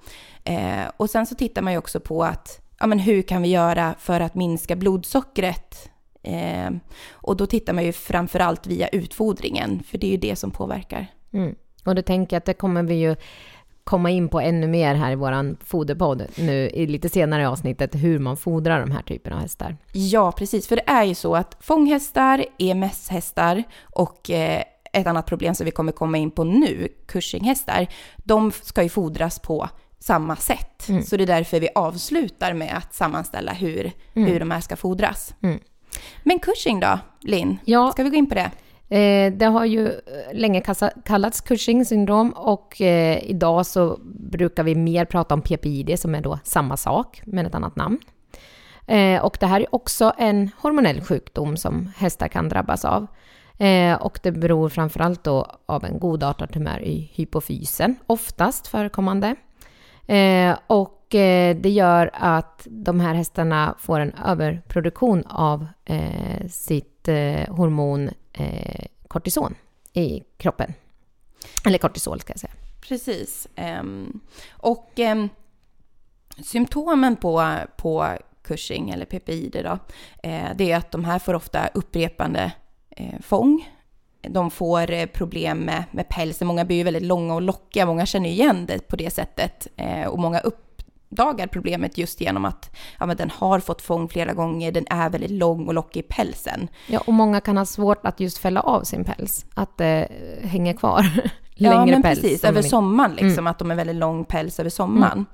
Eh, 0.45 0.91
och 0.97 1.11
sen 1.11 1.27
så 1.27 1.35
tittar 1.35 1.63
man 1.63 1.73
ju 1.73 1.79
också 1.79 2.01
på 2.01 2.25
att 2.25 2.61
ja, 2.81 2.87
men 2.87 2.99
hur 2.99 3.23
kan 3.23 3.43
vi 3.43 3.49
göra 3.49 3.95
för 3.99 4.21
att 4.21 4.35
minska 4.35 4.77
blodsockret? 4.77 5.92
Eh, 6.23 6.71
och 7.13 7.37
då 7.37 7.47
tittar 7.47 7.73
man 7.73 7.85
ju 7.85 7.93
framför 7.93 8.39
allt 8.41 8.67
via 8.67 8.89
utfodringen, 8.89 9.83
för 9.83 9.99
det 9.99 10.07
är 10.07 10.11
ju 10.11 10.17
det 10.17 10.37
som 10.37 10.51
påverkar. 10.51 11.07
Mm. 11.33 11.55
Och 11.85 11.95
då 11.95 12.03
tänker 12.03 12.37
jag 12.37 12.39
att 12.39 12.45
det 12.45 12.55
kommer 12.55 12.83
vi 12.83 12.95
ju 12.95 13.17
komma 13.85 14.11
in 14.11 14.29
på 14.29 14.41
ännu 14.41 14.67
mer 14.67 14.95
här 14.95 15.13
i 15.13 15.15
våran 15.15 15.57
foderpodd 15.65 16.23
nu 16.37 16.69
i 16.69 16.87
lite 16.87 17.09
senare 17.09 17.43
i 17.43 17.47
avsnittet, 17.47 17.95
hur 17.95 18.19
man 18.19 18.37
fodrar 18.37 18.81
de 18.81 18.91
här 18.91 19.03
typerna 19.03 19.37
av 19.37 19.43
hästar. 19.43 19.77
Ja, 19.93 20.33
precis, 20.33 20.69
för 20.69 20.77
det 20.77 20.83
är 20.87 21.05
ju 21.05 21.15
så 21.15 21.37
att 21.37 21.57
fånghästar, 21.61 22.45
EMS-hästar 22.59 23.63
och 23.83 24.31
eh, 24.31 24.63
ett 24.93 25.07
annat 25.07 25.27
problem 25.27 25.55
som 25.55 25.65
vi 25.65 25.71
kommer 25.71 25.93
komma 25.93 26.19
in 26.19 26.31
på 26.31 26.45
nu, 26.45 26.89
Cushinghästar, 27.07 27.87
de 28.17 28.51
ska 28.53 28.83
ju 28.83 28.89
fodras 28.89 29.39
på 29.39 29.69
samma 29.99 30.37
sätt. 30.37 30.89
Mm. 30.89 31.03
Så 31.03 31.17
det 31.17 31.25
är 31.25 31.27
därför 31.27 31.61
vi 31.61 31.69
avslutar 31.75 32.53
med 32.55 32.77
att 32.77 32.95
sammanställa 32.95 33.53
hur, 33.53 33.93
Mm. 34.15 34.29
hur 34.29 34.41
de 34.41 34.51
här 34.51 34.61
ska 34.61 34.77
fodras. 34.77 35.35
Mm. 35.43 35.59
Men 36.23 36.39
Cushing 36.39 36.81
då, 36.81 36.99
Linn? 37.21 37.59
Ja, 37.65 37.93
Ska 37.93 38.03
vi 38.03 38.11
gå 38.11 38.17
in 38.17 38.29
på 38.29 38.35
det? 38.35 38.51
Eh, 38.93 39.33
det 39.33 39.47
har 39.47 39.65
ju 39.65 39.87
eh, 39.87 39.93
länge 40.33 40.63
kallats 41.05 41.41
Cushing 41.41 41.85
syndrom 41.85 42.31
och 42.31 42.81
eh, 42.81 43.19
idag 43.25 43.67
så 43.67 43.99
brukar 44.15 44.63
vi 44.63 44.75
mer 44.75 45.05
prata 45.05 45.35
om 45.35 45.43
PPID 45.43 45.99
som 46.01 46.15
är 46.15 46.21
då 46.21 46.39
samma 46.45 46.77
sak 46.77 47.23
men 47.25 47.47
ett 47.47 47.55
annat 47.55 47.77
namn. 47.77 47.99
Och 49.23 49.37
det 49.41 49.47
här 49.47 49.61
är 49.61 49.75
också 49.75 50.13
en 50.19 50.51
hormonell 50.59 51.01
sjukdom 51.01 51.57
som 51.57 51.93
hästar 51.97 52.29
kan 52.29 52.49
drabbas 52.49 52.85
av. 52.85 53.07
Och 54.01 54.19
det 54.23 54.33
beror 54.33 54.69
framförallt 54.69 55.25
då 55.25 55.47
av 55.67 55.85
en 55.85 55.99
godartad 55.99 56.53
tumör 56.53 56.83
i 56.83 57.11
hypofysen, 57.15 57.97
oftast 58.07 58.67
förekommande. 58.67 59.37
Eh, 60.07 60.57
och 61.13 61.17
eh, 61.17 61.57
det 61.57 61.71
gör 61.71 62.11
att 62.13 62.67
de 62.71 63.01
här 63.01 63.15
hästarna 63.15 63.75
får 63.79 64.01
en 64.01 64.15
överproduktion 64.27 65.27
av 65.27 65.67
eh, 65.85 66.49
sitt 66.49 67.09
eh, 67.09 67.55
hormon 67.55 68.11
eh, 68.33 68.87
kortison 69.09 69.55
i 69.93 70.23
kroppen. 70.37 70.75
Eller 71.67 71.79
kortisol 71.79 72.21
ska 72.21 72.33
jag 72.33 72.41
säga. 72.41 72.53
Precis. 72.81 73.49
Ehm, 73.57 74.21
och 74.51 74.91
ehm, 74.97 75.29
symptomen 76.39 77.17
på, 77.17 77.57
på 77.77 78.09
Cushing, 78.43 78.91
eller 78.91 79.05
PPID 79.05 79.53
då, 79.53 79.79
eh, 80.29 80.49
det 80.55 80.73
är 80.73 80.77
att 80.77 80.91
de 80.91 81.05
här 81.05 81.19
får 81.19 81.35
ofta 81.35 81.69
upprepande 81.75 82.53
eh, 82.91 83.21
fång. 83.21 83.69
De 84.21 84.51
får 84.51 84.91
eh, 84.91 85.07
problem 85.07 85.59
med, 85.59 85.85
med 85.91 86.09
pälsen. 86.09 86.47
Många 86.47 86.65
blir 86.65 86.77
ju 86.77 86.85
väldigt 86.85 87.03
långa 87.03 87.35
och 87.35 87.43
lockiga. 87.43 87.87
Många 87.87 88.07
känner 88.07 88.31
igen 88.31 88.67
det 88.67 88.89
på 88.89 88.97
det 88.97 89.11
sättet. 89.11 89.69
Eh, 89.77 90.07
och 90.07 90.19
många 90.19 90.41
uppdagar 91.13 91.47
problemet 91.47 91.99
just 91.99 92.21
genom 92.21 92.45
att 92.45 92.77
ja, 93.01 93.07
men 93.07 93.17
den 93.17 93.31
har 93.31 93.61
fått 93.61 93.83
fång 93.83 94.09
flera 94.09 94.33
gånger. 94.33 94.73
Den 94.73 94.87
är 94.91 95.11
väldigt 95.11 95.31
lång 95.31 95.69
och 95.69 95.75
lockig 95.75 96.01
i 96.01 96.03
pälsen. 96.03 96.69
Ja, 96.87 97.01
och 97.07 97.13
många 97.13 97.41
kan 97.41 97.57
ha 97.57 97.65
svårt 97.65 98.07
att 98.07 98.21
just 98.21 98.39
fälla 98.39 98.61
av 98.61 98.83
sin 98.83 99.05
päls, 99.05 99.47
att 99.55 99.79
det 99.79 100.09
eh, 100.43 100.49
hänger 100.49 100.73
kvar 100.75 101.03
längre 101.55 101.75
ja, 101.75 101.87
men 101.87 102.03
päls. 102.03 102.21
precis. 102.21 102.45
Över 102.45 102.63
sommaren, 102.63 103.11
liksom, 103.13 103.33
Mm. 103.33 103.47
att 103.47 103.59
de 103.59 103.71
är 103.71 103.75
väldigt 103.75 103.97
lång 103.97 104.25
päls 104.25 104.61
över 104.61 104.71
sommaren. 104.71 105.27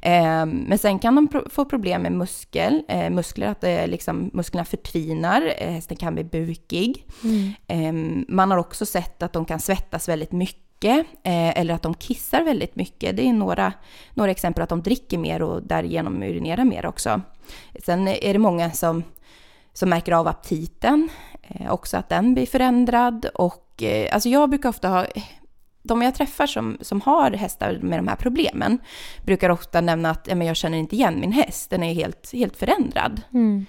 Eh, 0.00 0.46
men 0.46 0.78
sen 0.78 0.98
kan 0.98 1.14
de 1.14 1.28
pro- 1.28 1.48
få 1.50 1.64
problem 1.64 2.02
med 2.02 2.12
muskel, 2.12 2.82
eh, 2.88 3.10
muskler, 3.10 3.48
att 3.48 3.64
är 3.64 3.86
liksom, 3.86 4.30
musklerna 4.32 4.64
förtvinar, 4.64 5.52
eh, 5.58 5.70
hästen 5.72 5.96
kan 5.96 6.14
bli 6.14 6.24
bukig. 6.24 7.04
Mm. 7.24 7.52
Eh, 7.66 8.24
man 8.34 8.50
har 8.50 8.58
också 8.58 8.86
sett 8.86 9.22
att 9.22 9.32
de 9.32 9.44
kan 9.44 9.60
svettas 9.60 10.08
väldigt 10.08 10.32
mycket, 10.32 10.62
eh, 10.84 11.58
eller 11.58 11.74
att 11.74 11.82
de 11.82 11.94
kissar 11.94 12.42
väldigt 12.42 12.76
mycket. 12.76 13.16
Det 13.16 13.28
är 13.28 13.32
några, 13.32 13.72
några 14.14 14.30
exempel 14.30 14.62
att 14.62 14.68
de 14.68 14.82
dricker 14.82 15.18
mer 15.18 15.42
och 15.42 15.62
därigenom 15.62 16.22
urinerar 16.22 16.64
mer 16.64 16.86
också. 16.86 17.20
Sen 17.84 18.08
är 18.08 18.32
det 18.32 18.38
många 18.38 18.70
som, 18.70 19.04
som 19.72 19.90
märker 19.90 20.12
av 20.12 20.28
aptiten, 20.28 21.08
eh, 21.42 21.72
också 21.72 21.96
att 21.96 22.08
den 22.08 22.34
blir 22.34 22.46
förändrad. 22.46 23.26
Och, 23.34 23.82
eh, 23.82 24.14
alltså 24.14 24.28
jag 24.28 24.50
brukar 24.50 24.68
ofta 24.68 24.88
ha 24.88 25.06
de 25.82 26.02
jag 26.02 26.14
träffar 26.14 26.46
som, 26.46 26.78
som 26.80 27.00
har 27.00 27.30
hästar 27.30 27.78
med 27.82 27.98
de 27.98 28.08
här 28.08 28.16
problemen 28.16 28.78
brukar 29.24 29.50
ofta 29.50 29.80
nämna 29.80 30.10
att 30.10 30.26
ja, 30.28 30.34
men 30.34 30.46
jag 30.46 30.56
känner 30.56 30.78
inte 30.78 30.96
igen 30.96 31.20
min 31.20 31.32
häst, 31.32 31.70
den 31.70 31.82
är 31.82 31.94
helt, 31.94 32.32
helt 32.32 32.56
förändrad. 32.56 33.22
Mm. 33.32 33.66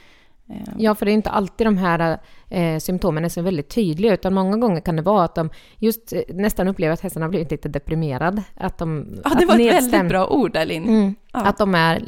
Eh, 0.50 0.74
Ja, 0.77 0.96
för 0.96 1.06
det 1.06 1.12
är 1.12 1.13
inte 1.13 1.30
alltid 1.30 1.68
de 1.68 1.77
här 1.77 2.20
eh, 2.50 2.80
symptomen 2.80 3.25
är 3.25 3.30
så 3.30 3.42
väldigt 3.42 3.70
tydliga, 3.70 4.13
utan 4.13 4.34
många 4.34 4.58
gånger 4.58 4.82
kan 4.82 4.96
det 4.96 5.01
vara 5.01 5.24
att 5.24 5.36
de 5.36 5.50
just 5.77 6.13
eh, 6.13 6.22
nästan 6.30 6.68
upplever 6.68 6.94
att 6.94 7.01
hästen 7.01 7.22
har 7.22 7.30
blivit 7.30 7.51
lite 7.51 7.70
deprimerad. 7.70 8.44
Att 8.56 8.77
de... 8.77 9.08
Ja, 9.24 9.32
det 9.39 9.46
var 9.46 9.60
ett 9.60 9.74
väldigt 9.74 10.10
bra 10.10 10.27
ord 10.27 10.54
där 10.54 10.66
Linn. 10.66 10.88
Mm. 10.88 11.16
Ja. 11.34 11.39
Att 11.39 11.58
de 11.58 11.75
är 11.75 12.04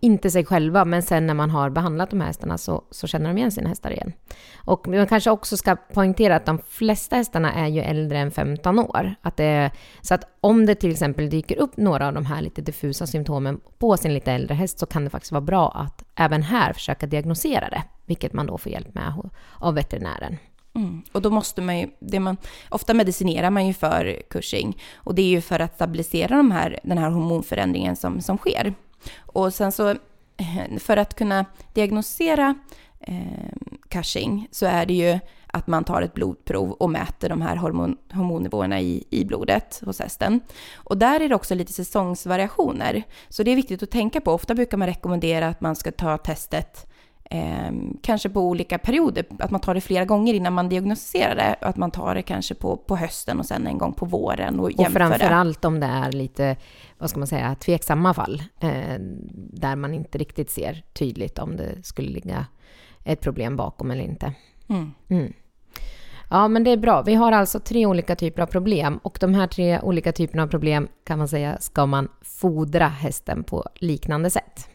inte 0.00 0.30
sig 0.30 0.44
själva, 0.44 0.84
men 0.84 1.02
sen 1.02 1.26
när 1.26 1.34
man 1.34 1.50
har 1.50 1.70
behandlat 1.70 2.10
de 2.10 2.20
här 2.20 2.26
hästarna 2.26 2.58
så, 2.58 2.84
så 2.90 3.06
känner 3.06 3.28
de 3.28 3.38
igen 3.38 3.52
sina 3.52 3.68
hästar 3.68 3.90
igen. 3.90 4.12
Och 4.56 4.88
man 4.88 5.06
kanske 5.06 5.30
också 5.30 5.56
ska 5.56 5.76
poängtera 5.76 6.36
att 6.36 6.46
de 6.46 6.58
flesta 6.68 7.16
hästarna 7.16 7.52
är 7.52 7.66
ju 7.66 7.80
äldre 7.80 8.18
än 8.18 8.30
15 8.30 8.78
år. 8.78 9.14
Att 9.22 9.36
det, 9.36 9.70
så 10.00 10.14
att 10.14 10.36
om 10.40 10.66
det 10.66 10.74
till 10.74 10.92
exempel 10.92 11.30
dyker 11.30 11.58
upp 11.58 11.76
några 11.76 12.06
av 12.06 12.14
de 12.14 12.26
här 12.26 12.42
lite 12.42 12.62
diffusa 12.62 13.06
symptomen 13.06 13.60
på 13.78 13.96
sin 13.96 14.14
lite 14.14 14.32
äldre 14.32 14.54
häst 14.54 14.78
så 14.78 14.86
kan 14.86 15.04
det 15.04 15.10
faktiskt 15.10 15.32
vara 15.32 15.40
bra 15.40 15.70
att 15.70 16.04
även 16.14 16.42
här 16.42 16.72
försöka 16.72 17.06
diagnosera 17.06 17.68
det, 17.68 17.82
vilket 18.06 18.32
man 18.32 18.46
då 18.46 18.58
får 18.58 18.72
hjälp 18.72 18.94
med 18.94 19.30
av 19.58 19.74
veterinären. 19.74 20.36
Mm. 20.76 21.02
Och 21.12 21.22
då 21.22 21.30
måste 21.30 21.62
man 21.62 21.78
ju, 21.78 21.88
det 22.00 22.20
man, 22.20 22.36
ofta 22.68 22.94
medicinerar 22.94 23.50
man 23.50 23.66
ju 23.66 23.74
för 23.74 24.22
Cushing 24.30 24.78
och 24.96 25.14
det 25.14 25.22
är 25.22 25.28
ju 25.28 25.40
för 25.40 25.60
att 25.60 25.74
stabilisera 25.74 26.36
de 26.36 26.50
här, 26.50 26.80
den 26.82 26.98
här 26.98 27.10
hormonförändringen 27.10 27.96
som, 27.96 28.20
som 28.20 28.38
sker. 28.38 28.74
Och 29.18 29.54
sen 29.54 29.72
så, 29.72 29.88
eh, 30.36 30.78
för 30.78 30.96
att 30.96 31.14
kunna 31.14 31.44
diagnosera 31.72 32.54
eh, 33.00 33.52
Cushing 33.88 34.48
så 34.50 34.66
är 34.66 34.86
det 34.86 34.94
ju 34.94 35.18
att 35.46 35.66
man 35.66 35.84
tar 35.84 36.02
ett 36.02 36.14
blodprov 36.14 36.70
och 36.70 36.90
mäter 36.90 37.28
de 37.28 37.42
här 37.42 37.56
hormon, 37.56 37.96
hormonnivåerna 38.12 38.80
i, 38.80 39.04
i 39.10 39.24
blodet 39.24 39.82
hos 39.84 40.00
hästen. 40.00 40.40
Och 40.74 40.98
där 40.98 41.20
är 41.20 41.28
det 41.28 41.34
också 41.34 41.54
lite 41.54 41.72
säsongsvariationer. 41.72 43.02
Så 43.28 43.42
det 43.42 43.50
är 43.50 43.56
viktigt 43.56 43.82
att 43.82 43.90
tänka 43.90 44.20
på. 44.20 44.32
Ofta 44.32 44.54
brukar 44.54 44.76
man 44.76 44.88
rekommendera 44.88 45.48
att 45.48 45.60
man 45.60 45.76
ska 45.76 45.92
ta 45.92 46.18
testet 46.18 46.86
eh, 47.30 47.72
kanske 48.02 48.28
på 48.28 48.40
olika 48.40 48.78
perioder, 48.78 49.24
att 49.38 49.50
man 49.50 49.60
tar 49.60 49.74
det 49.74 49.80
flera 49.80 50.04
gånger 50.04 50.34
innan 50.34 50.52
man 50.52 50.68
diagnostiserar 50.68 51.34
det. 51.34 51.56
Att 51.60 51.76
man 51.76 51.90
tar 51.90 52.14
det 52.14 52.22
kanske 52.22 52.54
på, 52.54 52.76
på 52.76 52.96
hösten 52.96 53.38
och 53.38 53.46
sen 53.46 53.66
en 53.66 53.78
gång 53.78 53.92
på 53.92 54.06
våren 54.06 54.58
och 54.58 54.64
Och 54.64 54.72
jämför 54.72 54.92
framför 54.92 55.18
det. 55.18 55.34
allt 55.34 55.64
om 55.64 55.80
det 55.80 55.86
är 55.86 56.12
lite, 56.12 56.56
vad 56.98 57.10
ska 57.10 57.18
man 57.18 57.26
säga, 57.28 57.54
tveksamma 57.54 58.14
fall. 58.14 58.42
Eh, 58.60 58.96
där 59.52 59.76
man 59.76 59.94
inte 59.94 60.18
riktigt 60.18 60.50
ser 60.50 60.82
tydligt 60.92 61.38
om 61.38 61.56
det 61.56 61.86
skulle 61.86 62.08
ligga 62.08 62.46
ett 63.04 63.20
problem 63.20 63.56
bakom 63.56 63.90
eller 63.90 64.04
inte. 64.04 64.32
Mm. 64.68 64.92
Mm. 65.08 65.32
Ja, 66.30 66.48
men 66.48 66.64
det 66.64 66.70
är 66.70 66.76
bra. 66.76 67.02
Vi 67.02 67.14
har 67.14 67.32
alltså 67.32 67.60
tre 67.60 67.86
olika 67.86 68.16
typer 68.16 68.42
av 68.42 68.46
problem 68.46 69.00
och 69.02 69.18
de 69.20 69.34
här 69.34 69.46
tre 69.46 69.80
olika 69.80 70.12
typerna 70.12 70.42
av 70.42 70.46
problem 70.46 70.88
kan 71.04 71.18
man 71.18 71.28
säga 71.28 71.58
ska 71.60 71.86
man 71.86 72.08
fodra 72.22 72.88
hästen 72.88 73.44
på 73.44 73.64
liknande 73.74 74.30
sätt. 74.30 74.68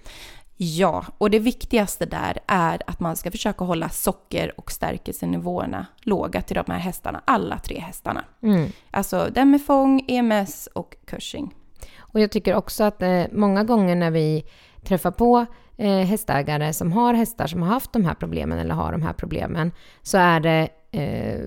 Ja, 0.64 1.06
och 1.18 1.30
det 1.30 1.40
viktigaste 1.40 2.06
där 2.06 2.40
är 2.48 2.82
att 2.88 3.00
man 3.00 3.16
ska 3.16 3.32
försöka 3.32 3.66
hålla 3.66 3.90
socker 3.90 4.60
och 4.60 4.72
stärkelsenivåerna 4.72 5.86
låga 6.02 6.42
till 6.42 6.56
de 6.56 6.64
här 6.68 6.80
hästarna, 6.80 7.22
alla 7.26 7.60
tre 7.60 7.80
hästarna. 7.80 8.24
Mm. 8.44 8.70
Alltså 8.92 9.30
den 9.34 9.52
med 9.52 9.66
fång, 9.66 10.06
EMS 10.08 10.70
och 10.74 10.96
Cushing. 11.06 11.56
Och 11.98 12.20
jag 12.20 12.32
tycker 12.32 12.56
också 12.56 12.84
att 12.84 13.02
eh, 13.02 13.24
många 13.32 13.64
gånger 13.64 13.96
när 13.96 14.12
vi 14.12 14.44
träffar 14.84 15.12
på 15.12 15.46
eh, 15.78 16.00
hästägare 16.00 16.74
som 16.74 16.92
har 16.92 17.14
hästar 17.14 17.48
som 17.48 17.62
har 17.62 17.70
haft 17.70 17.94
de 17.94 18.06
här 18.06 18.14
problemen 18.14 18.60
eller 18.60 18.76
har 18.76 18.92
de 18.92 19.02
här 19.02 19.14
problemen 19.14 19.72
så 20.02 20.18
är 20.18 20.40
det 20.40 20.70
eh, 20.92 21.40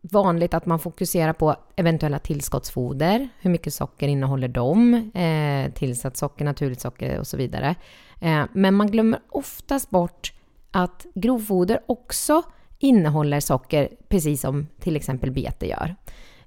vanligt 0.00 0.54
att 0.54 0.66
man 0.66 0.78
fokuserar 0.78 1.32
på 1.32 1.56
eventuella 1.76 2.18
tillskottsfoder. 2.18 3.28
Hur 3.40 3.50
mycket 3.50 3.74
socker 3.74 4.08
innehåller 4.08 4.48
de? 4.48 4.94
Eh, 5.14 5.72
tillsatt 5.72 6.16
socker, 6.16 6.44
naturligt 6.44 6.80
socker 6.80 7.18
och 7.18 7.26
så 7.26 7.36
vidare. 7.36 7.74
Eh, 8.20 8.44
men 8.52 8.74
man 8.74 8.90
glömmer 8.90 9.20
oftast 9.28 9.90
bort 9.90 10.32
att 10.70 11.06
grovfoder 11.14 11.80
också 11.86 12.42
innehåller 12.78 13.40
socker, 13.40 13.88
precis 14.08 14.40
som 14.40 14.66
till 14.80 14.96
exempel 14.96 15.30
bete 15.30 15.66
gör. 15.66 15.96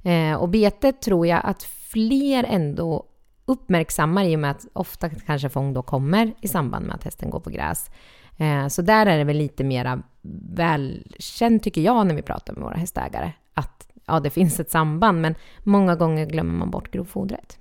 Eh, 0.03 0.35
och 0.35 0.49
bete 0.49 0.91
tror 0.91 1.27
jag 1.27 1.41
att 1.43 1.63
fler 1.63 2.43
ändå 2.43 3.05
uppmärksammar 3.45 4.25
i 4.25 4.35
och 4.35 4.39
med 4.39 4.51
att 4.51 4.65
ofta 4.73 5.09
kanske 5.09 5.49
fång 5.49 5.73
då 5.73 5.81
kommer 5.81 6.33
i 6.41 6.47
samband 6.47 6.85
med 6.85 6.95
att 6.95 7.03
hästen 7.03 7.29
går 7.29 7.39
på 7.39 7.49
gräs. 7.49 7.89
Eh, 8.37 8.67
så 8.67 8.81
där 8.81 9.05
är 9.05 9.17
det 9.17 9.23
väl 9.23 9.37
lite 9.37 9.63
mera 9.63 10.01
välkänt 10.49 11.63
tycker 11.63 11.81
jag 11.81 12.07
när 12.07 12.15
vi 12.15 12.21
pratar 12.21 12.53
med 12.53 12.63
våra 12.63 12.77
hästägare. 12.77 13.31
Att 13.53 13.87
ja, 14.05 14.19
det 14.19 14.29
finns 14.29 14.59
ett 14.59 14.71
samband 14.71 15.21
men 15.21 15.35
många 15.63 15.95
gånger 15.95 16.25
glömmer 16.25 16.53
man 16.53 16.71
bort 16.71 16.91
grovfodret. 16.91 17.57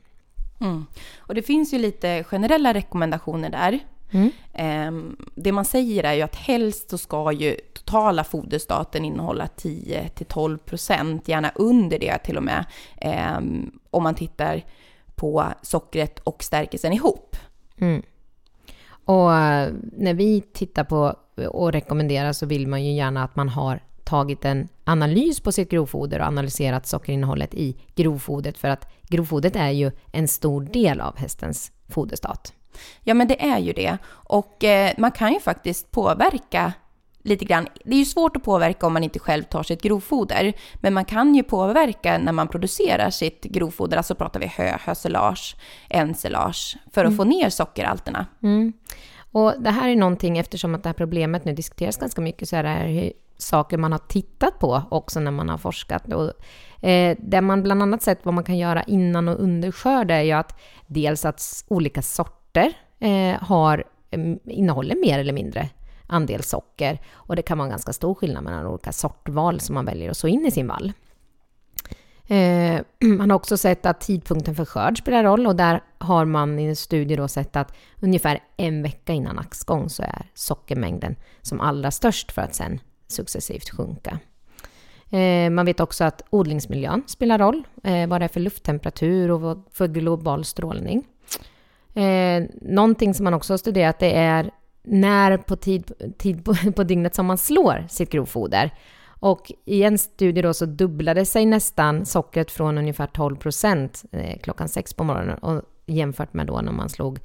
Mm. 0.61 0.87
Och 1.19 1.35
det 1.35 1.43
finns 1.43 1.75
ju 1.75 1.79
lite 1.79 2.25
generella 2.25 2.75
rekommendationer 2.75 3.51
där. 3.51 3.81
Mm. 4.11 4.31
Ehm, 4.53 5.17
det 5.35 5.53
man 5.53 5.65
säger 5.65 6.05
är 6.05 6.13
ju 6.13 6.23
att 6.23 6.37
helst 6.37 6.91
så 6.91 6.99
ska 6.99 7.33
ju 7.33 7.57
totala 7.73 8.25
foderstaten 8.25 9.05
innehålla 9.05 9.49
10-12 9.57 10.59
procent, 10.59 11.29
gärna 11.29 11.53
under 11.55 11.99
det 11.99 12.19
till 12.19 12.37
och 12.37 12.43
med, 12.43 12.65
ehm, 12.97 13.79
om 13.91 14.03
man 14.03 14.15
tittar 14.15 14.63
på 15.15 15.45
sockret 15.63 16.19
och 16.19 16.45
stärkelsen 16.45 16.93
ihop. 16.93 17.37
Mm. 17.79 18.03
Och 19.05 19.35
eh, 19.35 19.73
när 19.93 20.15
vi 20.15 20.41
tittar 20.41 20.85
på 20.85 21.17
och 21.49 21.73
rekommenderar 21.73 22.33
så 22.33 22.47
vill 22.47 22.69
man 22.69 22.85
ju 22.85 22.93
gärna 22.93 23.25
att 23.25 23.37
man 23.37 23.49
har 23.49 23.81
tagit 24.05 24.45
en 24.45 24.69
analys 24.85 25.41
på 25.41 25.53
sitt 25.53 25.71
grovfoder 25.71 26.21
och 26.21 26.27
analyserat 26.27 26.87
sockerinnehållet 26.87 27.55
i 27.55 27.77
grovfodret 27.95 28.59
för 28.59 28.69
att 28.69 28.93
grovfodret 29.09 29.57
är 29.57 29.71
ju 29.71 29.91
en 30.13 30.29
stor 30.29 30.63
del 30.63 31.01
av 31.01 31.17
hästens 31.17 31.73
foderstat. 31.89 32.53
Ja, 33.03 33.15
men 33.15 33.29
det 33.29 33.45
är 33.45 33.59
ju 33.59 33.73
det. 33.73 33.99
Och 34.09 34.65
eh, 34.65 34.93
man 34.99 35.13
kan 35.13 35.33
ju 35.33 35.41
faktiskt 35.41 35.91
påverka 35.91 36.73
lite 37.25 37.45
grann. 37.45 37.69
Det 37.85 37.95
är 37.95 37.99
ju 37.99 38.05
svårt 38.05 38.37
att 38.37 38.43
påverka 38.43 38.87
om 38.87 38.93
man 38.93 39.05
inte 39.05 39.19
själv 39.19 39.43
tar 39.43 39.63
sitt 39.63 39.83
grovfoder, 39.83 40.53
men 40.75 40.95
man 40.95 41.05
kan 41.05 41.35
ju 41.35 41.43
påverka 41.43 42.19
när 42.19 42.33
man 42.33 42.49
producerar 42.49 43.11
sitt 43.11 43.43
grovfoder, 43.45 43.97
alltså 43.97 44.15
pratar 44.15 44.41
vi 44.41 44.47
hö, 44.47 44.79
hösilage, 44.81 45.57
ensilage, 45.89 46.77
för 46.93 47.05
att 47.05 47.17
få 47.17 47.25
ner 47.25 47.51
sockerhalterna. 47.51 48.27
Mm. 48.43 48.73
Och 49.33 49.55
det 49.59 49.71
här 49.71 49.89
är 49.89 49.97
någonting, 49.97 50.39
eftersom 50.39 50.75
att 50.75 50.83
det 50.83 50.89
här 50.89 50.95
problemet 50.95 51.45
nu 51.45 51.53
diskuteras 51.53 51.97
ganska 51.97 52.21
mycket, 52.21 52.49
så 52.49 52.57
är 52.57 52.63
det 52.63 52.69
här 52.69 53.13
saker 53.37 53.79
man 53.79 53.93
har 53.93 53.99
tittat 53.99 54.59
på 54.59 54.83
också 54.91 55.21
när 55.21 55.31
man 55.31 55.49
har 55.49 55.59
forskat. 55.59 56.13
Och, 56.13 56.33
eh, 56.89 57.17
det 57.21 57.41
man 57.41 57.63
bland 57.63 57.83
annat 57.83 58.03
sett 58.03 58.25
vad 58.25 58.35
man 58.35 58.45
kan 58.45 58.59
göra 58.59 58.83
innan 58.83 59.29
och 59.29 59.41
under 59.41 59.73
skörd 59.73 60.11
är 60.11 60.21
ju 60.21 60.33
att 60.33 60.61
dels 60.87 61.25
att 61.25 61.65
olika 61.69 62.03
sorter 62.03 62.73
eh, 63.01 63.43
har, 63.43 63.85
eh, 64.11 64.21
innehåller 64.45 64.97
mer 64.97 65.19
eller 65.19 65.33
mindre 65.33 65.69
andel 66.07 66.43
socker. 66.43 67.01
Och 67.13 67.37
det 67.37 67.43
kan 67.43 67.59
vara 67.59 67.67
en 67.67 67.71
ganska 67.71 67.93
stor 67.93 68.15
skillnad 68.15 68.45
mellan 68.45 68.67
olika 68.67 68.93
sortval 68.93 69.61
som 69.61 69.75
man 69.75 69.85
väljer 69.85 70.11
att 70.11 70.17
så 70.17 70.29
in 70.29 70.47
i 70.47 70.51
sin 70.51 70.69
vall. 70.69 70.93
Eh, 72.27 72.81
man 73.19 73.31
har 73.31 73.37
också 73.37 73.57
sett 73.57 73.87
att 73.87 74.01
tidpunkten 74.01 74.55
för 74.55 74.65
skörd 74.65 74.99
spelar 74.99 75.25
roll 75.25 75.47
och 75.47 75.57
där 75.57 75.83
har 75.99 76.25
man 76.25 76.59
i 76.59 76.65
en 76.65 76.77
studie 76.77 77.17
då 77.17 77.29
sett 77.29 77.57
att 77.57 77.75
ungefär 78.01 78.41
en 78.57 78.83
vecka 78.83 79.13
innan 79.13 79.39
axgång 79.39 79.89
så 79.89 80.03
är 80.03 80.27
sockermängden 80.35 81.17
som 81.43 81.61
allra 81.61 81.91
störst 81.91 82.33
för 82.33 82.43
att 82.43 82.55
sen 82.55 82.81
successivt 83.07 83.71
sjunka. 83.71 84.19
Eh, 85.11 85.51
man 85.51 85.67
vet 85.67 85.81
också 85.81 86.05
att 86.05 86.23
odlingsmiljön 86.31 87.03
spelar 87.07 87.39
roll, 87.39 87.67
eh, 87.85 88.07
vad 88.07 88.21
det 88.21 88.25
är 88.25 88.29
för 88.29 88.41
lufttemperatur 88.41 89.31
och 89.31 89.59
för 89.73 89.89
global 89.89 90.45
strålning. 90.45 91.07
Eh, 91.95 92.45
någonting 92.61 93.15
som 93.15 93.25
man 93.25 93.35
också 93.35 93.53
har 93.53 93.59
studerat 93.59 93.99
det 93.99 94.17
är 94.17 94.51
när 94.85 95.37
på 95.37 95.57
tid, 95.57 95.93
tid 96.19 96.45
på, 96.45 96.55
på 96.77 96.85
dygnet 96.85 97.15
som 97.15 97.27
man 97.27 97.39
slår 97.39 97.87
sitt 97.89 98.11
grovfoder. 98.11 98.75
Och 99.25 99.53
i 99.65 99.83
en 99.83 99.99
studie 99.99 100.43
då 100.43 100.55
så 100.55 100.67
dubblade 100.67 101.27
sig 101.27 101.47
nästan 101.47 102.07
sockret 102.07 102.51
från 102.51 102.79
ungefär 102.79 103.07
12 103.07 103.37
procent 103.37 104.05
eh, 104.13 104.39
klockan 104.43 104.69
6 104.69 104.95
på 104.95 105.05
morgonen 105.05 105.39
och 105.39 105.63
jämfört 105.87 106.35
med 106.35 106.47
då 106.47 106.61
när 106.61 106.73
man 106.73 106.89
slog 106.89 107.19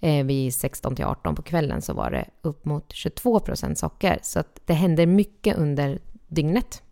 eh, 0.00 0.24
vid 0.24 0.54
16 0.54 0.96
till 0.96 1.04
18 1.04 1.34
på 1.34 1.42
kvällen 1.42 1.82
så 1.82 1.94
var 1.94 2.10
det 2.10 2.24
upp 2.42 2.64
mot 2.64 2.92
22 2.92 3.40
procent 3.40 3.78
socker. 3.78 4.18
Så 4.22 4.40
att 4.40 4.60
det 4.64 4.74
händer 4.74 5.06
mycket 5.06 5.56
under 5.56 5.98
dygnet 6.28 6.82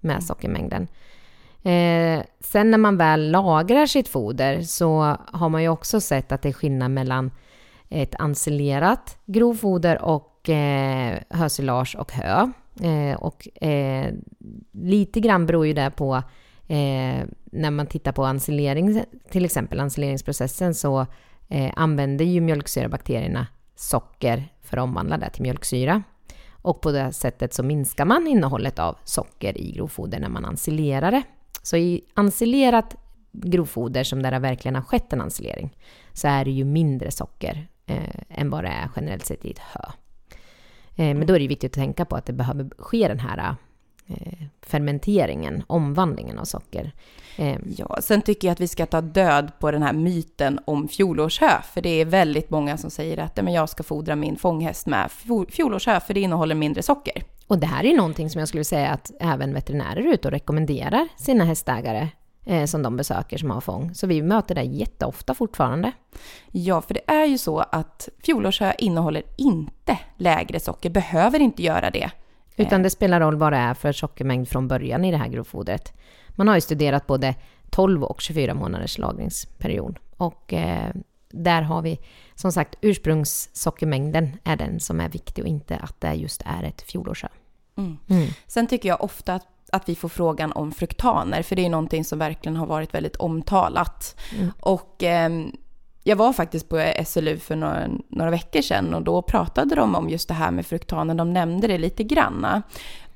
med 0.00 0.24
sockermängden. 0.24 0.88
Eh, 1.62 2.24
sen 2.40 2.70
när 2.70 2.78
man 2.78 2.96
väl 2.96 3.30
lagrar 3.30 3.86
sitt 3.86 4.08
foder 4.08 4.62
så 4.62 5.16
har 5.32 5.48
man 5.48 5.62
ju 5.62 5.68
också 5.68 6.00
sett 6.00 6.32
att 6.32 6.42
det 6.42 6.48
är 6.48 6.52
skillnad 6.52 6.90
mellan 6.90 7.30
ett 7.92 8.20
ensilerat 8.20 9.18
grovfoder 9.26 10.02
och 10.02 10.48
eh, 10.48 11.18
hösilage 11.30 11.96
och 11.98 12.12
hö. 12.12 12.50
Eh, 12.80 13.16
och 13.16 13.62
eh, 13.62 14.14
lite 14.72 15.20
grann 15.20 15.46
beror 15.46 15.66
ju 15.66 15.72
det 15.72 15.90
på 15.96 16.14
eh, 16.68 17.26
när 17.44 17.70
man 17.70 17.86
tittar 17.86 18.12
på 18.12 18.24
ensilering, 18.24 19.04
till 19.30 19.44
exempel 19.44 19.80
ensileringsprocessen 19.80 20.74
så 20.74 21.06
eh, 21.48 21.72
använder 21.76 22.24
ju 22.24 22.40
mjölksyrabakterierna 22.40 23.46
socker 23.76 24.48
för 24.62 24.76
att 24.76 24.82
omvandla 24.84 25.18
det 25.18 25.30
till 25.30 25.42
mjölksyra. 25.42 26.02
Och 26.50 26.80
på 26.80 26.92
det 26.92 27.12
sättet 27.12 27.54
så 27.54 27.62
minskar 27.62 28.04
man 28.04 28.26
innehållet 28.26 28.78
av 28.78 28.96
socker 29.04 29.58
i 29.58 29.72
grovfoder 29.72 30.20
när 30.20 30.28
man 30.28 30.44
ensilerar 30.44 31.10
det. 31.10 31.22
Så 31.62 31.76
i 31.76 32.04
ensilerat 32.16 32.96
grovfoder 33.32 34.04
som 34.04 34.22
där 34.22 34.30
det 34.30 34.38
verkligen 34.38 34.74
har 34.74 34.82
skett 34.82 35.12
en 35.12 35.20
ensilering 35.20 35.76
så 36.12 36.28
är 36.28 36.44
det 36.44 36.50
ju 36.50 36.64
mindre 36.64 37.10
socker 37.10 37.68
eh, 37.92 38.38
än 38.40 38.50
vad 38.50 38.64
det 38.64 38.68
är 38.68 38.88
generellt 38.96 39.26
sett 39.26 39.44
i 39.44 39.50
ett 39.50 39.58
hö. 39.58 39.84
Eh, 40.96 41.14
men 41.16 41.26
då 41.26 41.34
är 41.34 41.40
det 41.40 41.46
viktigt 41.46 41.70
att 41.72 41.74
tänka 41.74 42.04
på 42.04 42.16
att 42.16 42.26
det 42.26 42.32
behöver 42.32 42.70
ske 42.78 43.08
den 43.08 43.20
här 43.20 43.54
eh, 44.06 44.42
fermenteringen, 44.62 45.62
omvandlingen 45.66 46.38
av 46.38 46.44
socker. 46.44 46.92
Eh, 47.36 47.56
Ja, 47.76 47.98
sen 48.00 48.22
tycker 48.22 48.48
jag 48.48 48.52
att 48.52 48.60
vi 48.60 48.68
ska 48.68 48.86
ta 48.86 49.00
död 49.00 49.52
på 49.58 49.70
den 49.70 49.82
här 49.82 49.92
myten 49.92 50.60
om 50.64 50.88
fjolårshö, 50.88 51.62
för 51.74 51.80
det 51.80 51.88
är 52.00 52.04
väldigt 52.04 52.50
många 52.50 52.76
som 52.76 52.90
säger 52.90 53.18
att 53.18 53.32
"Ja, 53.36 53.42
men 53.42 53.52
jag 53.52 53.68
ska 53.68 53.82
fodra 53.82 54.16
min 54.16 54.36
fånghäst 54.36 54.86
med 54.86 55.10
fjo- 55.10 55.50
fjolårshö, 55.50 56.00
för 56.00 56.14
det 56.14 56.20
innehåller 56.20 56.54
mindre 56.54 56.82
socker. 56.82 57.22
Och 57.46 57.58
det 57.58 57.66
här 57.66 57.84
är 57.84 57.96
någonting 57.96 58.30
som 58.30 58.38
jag 58.38 58.48
skulle 58.48 58.64
säga 58.64 58.90
att 58.90 59.10
även 59.20 59.54
veterinärer 59.54 59.96
är 60.00 60.12
ute 60.14 60.28
och 60.28 60.32
rekommenderar 60.32 61.08
sina 61.16 61.44
hästägare 61.44 62.08
eh, 62.44 62.64
som 62.64 62.82
de 62.82 62.96
besöker 62.96 63.38
som 63.38 63.50
har 63.50 63.60
fång. 63.60 63.94
Så 63.94 64.06
vi 64.06 64.22
möter 64.22 64.54
det 64.54 64.62
jätteofta 64.62 65.34
fortfarande. 65.34 65.92
Ja, 66.50 66.80
för 66.82 66.94
det 66.94 67.10
är 67.10 67.26
ju 67.26 67.38
så 67.38 67.58
att 67.58 68.08
fjolårshö 68.22 68.72
innehåller 68.78 69.22
inte 69.36 69.98
lägre 70.16 70.60
socker, 70.60 70.90
behöver 70.90 71.40
inte 71.40 71.62
göra 71.62 71.90
det. 71.90 72.10
Utan 72.56 72.82
det 72.82 72.90
spelar 72.90 73.20
roll 73.20 73.36
vad 73.36 73.52
det 73.52 73.56
är 73.56 73.74
för 73.74 73.92
sockermängd 73.92 74.48
från 74.48 74.68
början 74.68 75.04
i 75.04 75.10
det 75.10 75.16
här 75.16 75.28
grovfodret. 75.28 75.92
Man 76.28 76.48
har 76.48 76.54
ju 76.54 76.60
studerat 76.60 77.06
både 77.06 77.34
12 77.70 78.04
och 78.04 78.20
24 78.20 78.54
månaders 78.54 78.98
lagringsperiod. 78.98 79.98
Och 80.16 80.52
eh, 80.52 80.90
där 81.30 81.62
har 81.62 81.82
vi 81.82 81.98
som 82.34 82.52
sagt 82.52 82.74
ursprungssockermängden 82.80 84.36
är 84.44 84.56
den 84.56 84.80
som 84.80 85.00
är 85.00 85.08
viktig 85.08 85.44
och 85.44 85.48
inte 85.48 85.76
att 85.76 86.00
det 86.00 86.12
just 86.12 86.42
är 86.44 86.62
ett 86.62 86.82
fjolårshö. 86.82 87.28
Mm. 87.76 87.98
Mm. 88.08 88.28
Sen 88.46 88.66
tycker 88.66 88.88
jag 88.88 89.04
ofta 89.04 89.34
att, 89.34 89.61
att 89.72 89.88
vi 89.88 89.94
får 89.94 90.08
frågan 90.08 90.52
om 90.52 90.72
fruktaner, 90.72 91.42
för 91.42 91.56
det 91.56 91.66
är 91.66 91.70
någonting 91.70 92.04
som 92.04 92.18
verkligen 92.18 92.56
har 92.56 92.66
varit 92.66 92.94
väldigt 92.94 93.16
omtalat. 93.16 94.20
Mm. 94.38 94.52
Och 94.60 95.02
ehm, 95.02 95.52
jag 96.04 96.16
var 96.16 96.32
faktiskt 96.32 96.68
på 96.68 96.92
SLU 97.06 97.38
för 97.38 97.56
några, 97.56 97.88
några 98.08 98.30
veckor 98.30 98.62
sedan 98.62 98.94
och 98.94 99.02
då 99.02 99.22
pratade 99.22 99.74
de 99.74 99.94
om 99.94 100.08
just 100.08 100.28
det 100.28 100.34
här 100.34 100.50
med 100.50 100.66
fruktaner. 100.66 101.14
De 101.14 101.32
nämnde 101.32 101.66
det 101.66 101.78
lite 101.78 102.04
granna. 102.04 102.62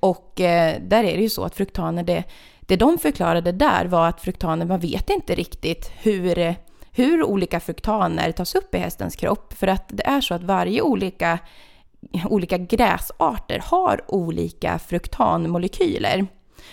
Och 0.00 0.40
eh, 0.40 0.80
där 0.82 1.04
är 1.04 1.16
det 1.16 1.22
ju 1.22 1.28
så 1.28 1.44
att 1.44 1.54
fruktaner, 1.54 2.02
det, 2.02 2.24
det 2.60 2.76
de 2.76 2.98
förklarade 2.98 3.52
där 3.52 3.84
var 3.84 4.08
att 4.08 4.20
fruktaner, 4.20 4.66
man 4.66 4.80
vet 4.80 5.10
inte 5.10 5.34
riktigt 5.34 5.92
hur, 5.96 6.54
hur 6.92 7.24
olika 7.24 7.60
fruktaner 7.60 8.32
tas 8.32 8.54
upp 8.54 8.74
i 8.74 8.78
hästens 8.78 9.16
kropp. 9.16 9.52
För 9.52 9.66
att 9.66 9.84
det 9.88 10.06
är 10.06 10.20
så 10.20 10.34
att 10.34 10.42
varje 10.42 10.82
olika, 10.82 11.38
olika 12.28 12.58
gräsarter 12.58 13.58
har 13.64 14.04
olika 14.08 14.78
fruktanmolekyler. 14.78 16.26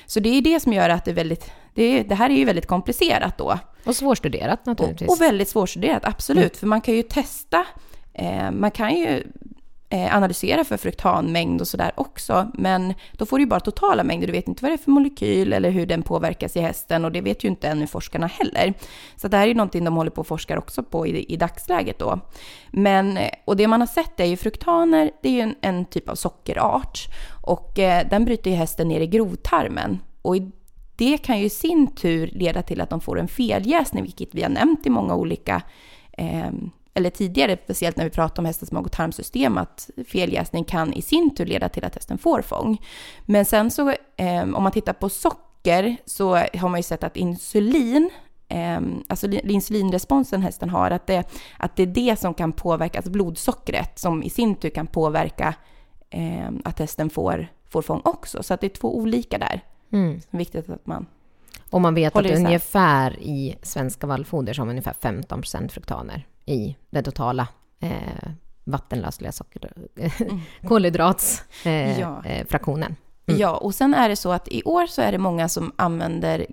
Så 0.06 0.20
det 0.20 0.30
är 0.30 0.42
det 0.42 0.60
som 0.60 0.74
gör 0.74 0.90
att 0.90 1.06
det 1.06 1.12
är 1.12 1.16
väldigt, 1.16 1.52
det, 1.74 2.04
det 2.04 2.16
här 2.16 2.30
är 2.30 2.36
ju 2.36 2.46
väldigt 2.46 2.68
komplicerat 2.68 3.38
då. 3.38 3.60
Och 3.84 3.96
svårstuderat 3.96 4.66
naturligtvis. 4.66 5.10
Och, 5.10 5.14
och 5.14 5.22
väldigt 5.22 5.50
svårstuderat, 5.50 6.06
absolut. 6.06 6.58
För 6.58 6.68
man 6.68 6.82
kan 6.82 6.94
ju 6.96 7.04
testa, 7.04 7.66
eh, 8.14 8.52
man 8.52 8.72
kan 8.72 8.96
ju 8.96 9.24
Eh, 9.94 10.16
analysera 10.16 10.64
för 10.64 10.78
fruktanmängd 10.78 11.62
och 11.62 11.68
sådär 11.68 11.92
också. 11.96 12.52
Men 12.54 12.94
då 13.12 13.26
får 13.26 13.38
du 13.38 13.44
ju 13.44 13.48
bara 13.48 13.60
totala 13.60 14.04
mängder. 14.04 14.28
Du 14.28 14.34
vet 14.34 14.48
inte 14.48 14.64
vad 14.64 14.72
det 14.72 14.76
är 14.76 14.78
för 14.78 14.92
molekyl 14.92 15.54
eller 15.54 15.70
hur 15.70 15.86
den 15.86 16.04
påverkas 16.04 16.56
i 16.56 16.62
hästen. 16.62 17.06
Och 17.06 17.12
det 17.12 17.22
vet 17.22 17.44
ju 17.44 17.48
inte 17.48 17.68
ännu 17.68 17.88
forskarna 17.88 18.28
heller. 18.28 18.74
Så 19.16 19.28
det 19.28 19.38
här 19.38 19.44
är 19.44 19.48
ju 19.48 19.54
någonting 19.54 19.84
de 19.84 19.96
håller 19.96 20.12
på 20.12 20.22
och 20.22 20.28
forskar 20.28 20.58
också 20.58 20.84
på 20.84 21.08
i, 21.08 21.34
i 21.34 21.38
dagsläget 21.38 22.00
då. 22.00 22.20
Men, 22.72 23.18
eh, 23.18 23.30
och 23.46 23.58
det 23.58 23.68
man 23.68 23.80
har 23.80 23.88
sett 23.88 24.20
är 24.20 24.26
ju 24.26 24.38
fruktaner, 24.38 25.12
det 25.22 25.30
är 25.30 25.34
ju 25.34 25.42
en, 25.42 25.56
en 25.62 25.86
typ 25.86 26.10
av 26.10 26.16
sockerart. 26.16 27.00
Och 27.44 27.80
eh, 27.80 28.08
den 28.10 28.26
bryter 28.26 28.52
ju 28.52 28.56
hästen 28.58 28.88
ner 28.88 29.02
i 29.02 29.08
grovtarmen. 29.08 30.00
Och 30.22 30.38
i 30.38 30.52
det 30.96 31.18
kan 31.18 31.40
ju 31.40 31.46
i 31.46 31.50
sin 31.50 31.96
tur 31.96 32.28
leda 32.28 32.62
till 32.62 32.82
att 32.82 32.90
de 32.90 33.02
får 33.02 33.20
en 33.20 33.28
feljäsning, 33.28 34.04
vilket 34.04 34.36
vi 34.36 34.42
har 34.42 34.50
nämnt 34.50 34.86
i 34.86 34.90
många 34.90 35.16
olika, 35.16 35.62
eh, 36.12 36.52
eller 36.94 37.10
tidigare, 37.10 37.58
speciellt 37.64 37.98
när 37.98 38.04
vi 38.04 38.10
pratar 38.10 38.42
om 38.42 38.46
hästens 38.46 38.72
mag 38.72 38.86
och 38.86 38.92
tarmsystem, 38.92 39.58
att 39.58 39.90
feljäsning 40.08 40.64
kan 40.64 40.94
i 40.94 41.02
sin 41.02 41.36
tur 41.36 41.46
leda 41.46 41.70
till 41.70 41.86
att 41.86 41.96
hästen 41.96 42.18
får 42.18 42.42
fång. 42.42 42.82
Men 43.26 43.46
sen 43.46 43.72
så, 43.72 43.90
eh, 44.18 44.42
om 44.42 44.64
man 44.64 44.72
tittar 44.72 44.94
på 44.94 45.10
socker, 45.10 45.98
så 46.06 46.36
har 46.36 46.70
man 46.70 46.80
ju 46.80 46.84
sett 46.84 47.04
att 47.04 47.18
insulin 47.18 48.10
eh, 48.48 48.82
alltså 49.08 49.28
li- 49.28 49.42
insulinresponsen 49.54 50.42
hästen 50.42 50.70
har, 50.70 50.92
att 50.92 51.08
det, 51.08 51.24
att 51.58 51.76
det 51.76 51.84
är 51.84 51.88
det 51.88 52.20
som 52.20 52.34
kan 52.34 52.52
påverka, 52.52 52.98
alltså 52.98 53.12
blodsockret, 53.12 54.00
som 54.00 54.24
i 54.24 54.30
sin 54.30 54.56
tur 54.56 54.70
kan 54.70 54.88
påverka 54.88 55.56
eh, 56.10 56.50
att 56.64 56.80
hästen 56.80 57.10
får, 57.10 57.48
får 57.70 57.82
fång 57.82 58.02
också. 58.04 58.44
Så 58.44 58.54
att 58.54 58.62
det 58.62 58.68
är 58.68 58.70
två 58.70 58.98
olika 58.98 59.38
där. 59.38 59.62
Mm. 59.92 60.20
Viktigt 60.30 60.70
att 60.70 60.88
man... 60.88 61.06
Och 61.70 61.82
man 61.82 61.96
vet 61.96 62.16
att 62.16 62.26
ungefär 62.46 63.20
i 63.20 63.56
svenska 63.62 64.08
vallfoder 64.08 64.54
så 64.54 64.62
har 64.62 64.66
man 64.66 64.72
ungefär 64.74 64.96
15% 65.02 65.70
fruktaner 65.70 66.26
i 66.46 66.76
den 66.90 67.04
totala 67.04 67.48
eh, 67.80 68.30
vattenlösliga 68.64 69.32
socker, 69.32 69.72
kolhydratsfraktionen. 70.68 71.94
Eh, 71.94 72.00
Ja. 72.00 72.22
eh. 72.26 72.46
Mm. 73.28 73.40
Ja, 73.42 73.58
och 73.58 73.76
sen 73.76 73.94
är 73.94 74.10
det 74.10 74.16
så 74.16 74.32
att 74.32 74.48
i 74.48 74.64
år 74.64 74.86
så 74.88 75.02
är 75.02 75.12
det 75.12 75.18
många 75.18 75.50
som 75.50 75.72
använder 75.76 76.46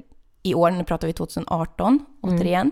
i 0.42 0.54
år, 0.54 0.70
nu 0.70 0.84
pratar 0.84 1.06
vi 1.06 1.12
2018 1.12 2.06
återigen, 2.22 2.70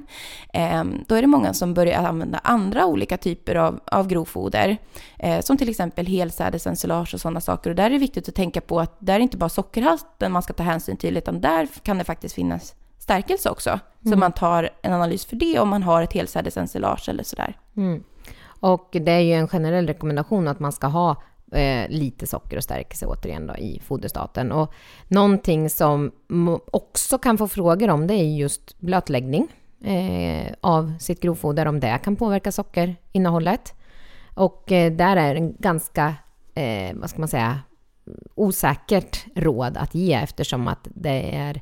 eh, 0.52 0.84
då 1.06 1.14
är 1.14 1.20
det 1.22 1.26
många 1.28 1.54
som 1.54 1.74
börjar 1.74 2.02
använda 2.06 2.38
andra 2.44 2.86
olika 2.86 3.16
typer 3.16 3.54
av, 3.54 3.80
av 3.86 4.06
grovfoder, 4.08 4.76
eh, 5.18 5.40
som 5.40 5.56
till 5.56 5.68
exempel 5.68 6.06
helsädesensilage 6.06 7.14
och 7.14 7.20
sådana 7.20 7.40
saker. 7.40 7.70
Och 7.70 7.76
där 7.76 7.84
är 7.86 7.90
det 7.90 7.98
viktigt 7.98 8.28
att 8.28 8.34
tänka 8.34 8.60
på 8.60 8.80
att 8.80 8.96
där 8.98 9.14
är 9.14 9.20
inte 9.20 9.36
bara 9.36 9.48
sockerhalten 9.48 10.32
man 10.32 10.42
ska 10.42 10.52
ta 10.52 10.62
hänsyn 10.62 10.96
till, 10.96 11.16
utan 11.16 11.40
där 11.40 11.68
kan 11.82 11.98
det 11.98 12.04
faktiskt 12.04 12.34
finnas 12.34 12.74
stärkelse 13.08 13.50
också. 13.50 13.80
Så 14.04 14.16
man 14.16 14.32
tar 14.32 14.70
en 14.82 14.92
analys 14.92 15.24
för 15.24 15.36
det 15.36 15.58
om 15.58 15.68
man 15.68 15.82
har 15.82 16.02
ett 16.02 16.12
helsädesensilage 16.12 17.08
eller 17.08 17.22
sådär. 17.22 17.56
Mm. 17.76 18.04
Och 18.60 18.88
det 18.90 19.12
är 19.12 19.20
ju 19.20 19.32
en 19.32 19.48
generell 19.48 19.86
rekommendation 19.86 20.48
att 20.48 20.60
man 20.60 20.72
ska 20.72 20.86
ha 20.86 21.22
eh, 21.52 21.88
lite 21.88 22.26
socker 22.26 22.56
och 22.56 22.64
stärkelse 22.64 23.06
återigen 23.06 23.46
då, 23.46 23.56
i 23.56 23.80
foderstaten. 23.84 24.52
Och 24.52 24.72
någonting 25.08 25.70
som 25.70 26.12
också 26.72 27.18
kan 27.18 27.38
få 27.38 27.48
frågor 27.48 27.90
om 27.90 28.06
det 28.06 28.14
är 28.14 28.36
just 28.36 28.80
blötläggning 28.80 29.48
eh, 29.84 30.52
av 30.60 30.92
sitt 31.00 31.20
grovfoder, 31.20 31.66
om 31.66 31.80
det 31.80 31.98
kan 32.04 32.16
påverka 32.16 32.52
sockerinnehållet. 32.52 33.74
Och 34.34 34.72
eh, 34.72 34.92
där 34.92 35.16
är 35.16 35.34
en 35.34 35.54
ganska, 35.58 36.14
vad 36.94 37.10
ska 37.10 37.18
man 37.18 37.28
säga, 37.28 37.60
osäkert 38.34 39.26
råd 39.34 39.76
att 39.76 39.94
ge 39.94 40.14
eftersom 40.14 40.68
att 40.68 40.88
det 40.94 41.36
är 41.36 41.60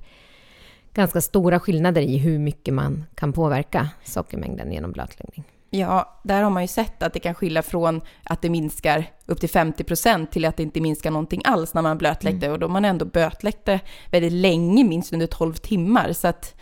ganska 0.96 1.20
stora 1.20 1.60
skillnader 1.60 2.02
i 2.02 2.18
hur 2.18 2.38
mycket 2.38 2.74
man 2.74 3.04
kan 3.14 3.32
påverka 3.32 3.88
sockermängden 4.04 4.72
genom 4.72 4.92
blötläggning. 4.92 5.44
Ja, 5.70 6.20
där 6.24 6.42
har 6.42 6.50
man 6.50 6.62
ju 6.62 6.68
sett 6.68 7.02
att 7.02 7.12
det 7.12 7.20
kan 7.20 7.34
skilja 7.34 7.62
från 7.62 8.00
att 8.24 8.42
det 8.42 8.50
minskar 8.50 9.04
upp 9.26 9.40
till 9.40 9.48
50% 9.48 10.26
till 10.26 10.44
att 10.44 10.56
det 10.56 10.62
inte 10.62 10.80
minskar 10.80 11.10
någonting 11.10 11.42
alls 11.44 11.74
när 11.74 11.82
man 11.82 11.98
blötläckte. 11.98 12.50
Och 12.50 12.58
då 12.58 12.68
man 12.68 12.84
ändå 12.84 13.04
blötläckte 13.04 13.80
väldigt 14.10 14.32
länge, 14.32 14.84
minst 14.84 15.12
under 15.12 15.26
12 15.26 15.54
timmar. 15.54 16.12
Så 16.12 16.28
att, 16.28 16.54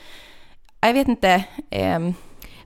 jag 0.80 0.92
vet 0.92 1.08
inte, 1.08 1.44
ehm, 1.70 2.14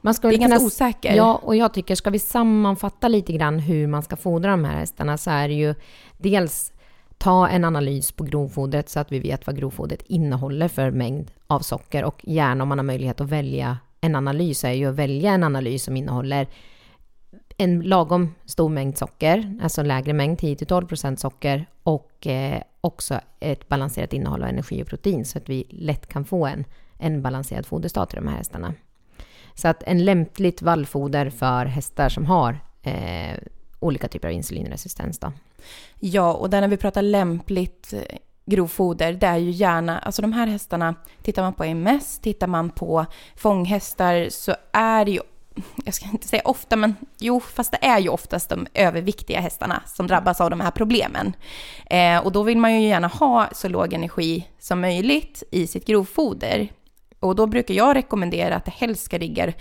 Man 0.01 0.15
ska 0.15 0.29
det 0.29 0.35
är 0.35 0.39
ganska 0.39 0.57
kunna- 0.57 0.67
osäker. 0.67 1.15
Ja, 1.17 1.35
och 1.43 1.57
jag 1.57 1.75
tycker, 1.75 1.95
ska 1.95 2.11
vi 2.11 2.19
sammanfatta 2.19 3.09
lite 3.09 3.33
grann 3.33 3.59
hur 3.59 3.87
man 3.87 4.03
ska 4.03 4.17
fodra 4.17 4.51
de 4.51 4.65
här 4.65 4.77
hästarna 4.79 5.19
så 5.19 5.31
är 5.31 5.49
det 5.49 5.55
ju 5.55 5.75
dels 6.19 6.73
ta 7.19 7.49
en 7.49 7.65
analys 7.65 8.13
på 8.13 8.25
grovfodret 8.25 8.89
så 8.89 9.01
att 9.01 9.13
vi 9.13 9.19
vet 9.19 9.47
vad 9.47 9.57
grovfodret 9.57 10.03
innehåller 10.07 10.69
för 10.69 10.91
mängd 10.91 11.31
av 11.47 11.61
socker 11.61 12.05
och 12.05 12.21
gärna 12.23 12.63
om 12.63 12.69
man 12.69 12.79
har 12.79 12.85
möjlighet 12.85 13.21
att 13.21 13.29
välja 13.29 13.79
en 14.01 14.15
analys 14.15 14.65
är 14.65 14.73
ju 14.73 14.87
att 14.87 14.95
välja 14.95 15.33
en 15.33 15.45
analys 15.45 15.85
som 15.85 15.97
innehåller 15.97 16.47
en 17.57 17.81
lagom 17.81 18.35
stor 18.45 18.69
mängd 18.69 18.99
socker, 18.99 19.59
alltså 19.63 19.83
lägre 19.83 20.13
mängd, 20.13 20.39
10-12% 20.39 21.17
socker 21.17 21.67
och 21.83 22.27
eh, 22.27 22.63
också 22.81 23.21
ett 23.41 23.69
balanserat 23.69 24.13
innehåll 24.13 24.43
av 24.43 24.49
energi 24.49 24.83
och 24.83 24.87
protein 24.87 25.25
så 25.25 25.39
att 25.39 25.49
vi 25.49 25.67
lätt 25.71 26.07
kan 26.07 26.25
få 26.25 26.47
en, 26.47 26.65
en 26.99 27.23
balanserad 27.23 27.67
foderstat 27.67 28.11
till 28.11 28.19
de 28.19 28.29
här 28.29 28.37
hästarna. 28.37 28.75
Så 29.55 29.69
att 29.69 29.83
en 29.83 30.05
lämpligt 30.05 30.63
vallfoder 30.63 31.31
för 31.31 31.65
hästar 31.65 32.09
som 32.09 32.27
har 32.27 32.59
eh, 32.83 33.39
olika 33.81 34.09
typer 34.09 34.29
av 34.29 34.35
insulinresistens 34.35 35.19
då. 35.19 35.33
Ja, 36.01 36.33
och 36.33 36.51
där 36.51 36.61
när 36.61 36.69
vi 36.69 36.77
pratar 36.77 37.03
lämpligt 37.03 37.93
eh, 37.93 38.19
grovfoder, 38.47 39.13
det 39.13 39.27
är 39.27 39.37
ju 39.37 39.51
gärna, 39.51 39.99
alltså 39.99 40.23
de 40.23 40.33
här 40.33 40.47
hästarna, 40.47 40.95
tittar 41.23 41.43
man 41.43 41.53
på 41.53 41.65
MS, 41.65 42.19
tittar 42.19 42.47
man 42.47 42.71
på 42.71 43.07
fånghästar 43.37 44.29
så 44.31 44.55
är 44.73 45.05
det 45.05 45.11
ju, 45.11 45.21
jag 45.85 45.95
ska 45.95 46.07
inte 46.13 46.29
säga 46.29 46.43
ofta, 46.45 46.77
men 46.77 46.97
jo, 47.19 47.41
fast 47.41 47.73
det 47.73 47.87
är 47.87 47.99
ju 47.99 48.09
oftast 48.09 48.49
de 48.49 48.67
överviktiga 48.75 49.41
hästarna 49.41 49.83
som 49.87 50.07
drabbas 50.07 50.41
av 50.41 50.51
de 50.51 50.61
här 50.61 50.71
problemen. 50.71 51.33
Eh, 51.87 52.19
och 52.19 52.33
då 52.33 52.43
vill 52.43 52.59
man 52.59 52.81
ju 52.83 52.89
gärna 52.89 53.09
ha 53.09 53.49
så 53.53 53.69
låg 53.69 53.93
energi 53.93 54.49
som 54.59 54.81
möjligt 54.81 55.43
i 55.51 55.67
sitt 55.67 55.87
grovfoder. 55.87 56.69
Och 57.21 57.37
då 57.37 57.47
brukar 57.47 57.75
jag 57.75 57.97
rekommendera 57.97 58.57
att 58.57 58.65
det 58.65 58.75
helst 58.75 59.05
ska 59.05 59.19
ligga 59.19 59.53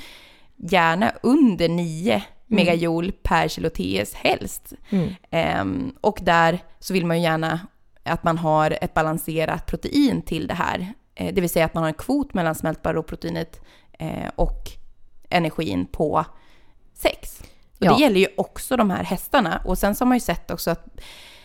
gärna 0.55 1.11
under 1.23 1.69
9 1.69 2.23
megajoule 2.47 3.11
per 3.11 3.47
kilo 3.47 3.69
TS 3.69 4.13
helst. 4.13 4.73
Mm. 4.89 5.13
Ehm, 5.31 5.95
och 6.01 6.19
där 6.21 6.59
så 6.79 6.93
vill 6.93 7.05
man 7.05 7.17
ju 7.17 7.23
gärna 7.23 7.59
att 8.03 8.23
man 8.23 8.37
har 8.37 8.77
ett 8.81 8.93
balanserat 8.93 9.65
protein 9.65 10.21
till 10.21 10.47
det 10.47 10.53
här. 10.53 10.93
Eh, 11.15 11.33
det 11.33 11.41
vill 11.41 11.49
säga 11.49 11.65
att 11.65 11.73
man 11.73 11.83
har 11.83 11.87
en 11.87 11.93
kvot 11.93 12.33
mellan 12.33 12.55
smältbara 12.55 12.93
råproteinet 12.93 13.61
eh, 13.99 14.29
och 14.35 14.71
energin 15.29 15.85
på 15.85 16.25
6. 16.93 17.41
Och 17.79 17.85
Ja. 17.85 17.95
Det 17.95 18.01
gäller 18.01 18.19
ju 18.19 18.27
också 18.37 18.77
de 18.77 18.89
här 18.89 19.03
hästarna. 19.03 19.61
Och 19.65 19.77
sen 19.77 19.95
så 19.95 20.05
har 20.05 20.07
man 20.07 20.15
ju 20.15 20.21
sett 20.21 20.51
också 20.51 20.71
att, 20.71 20.99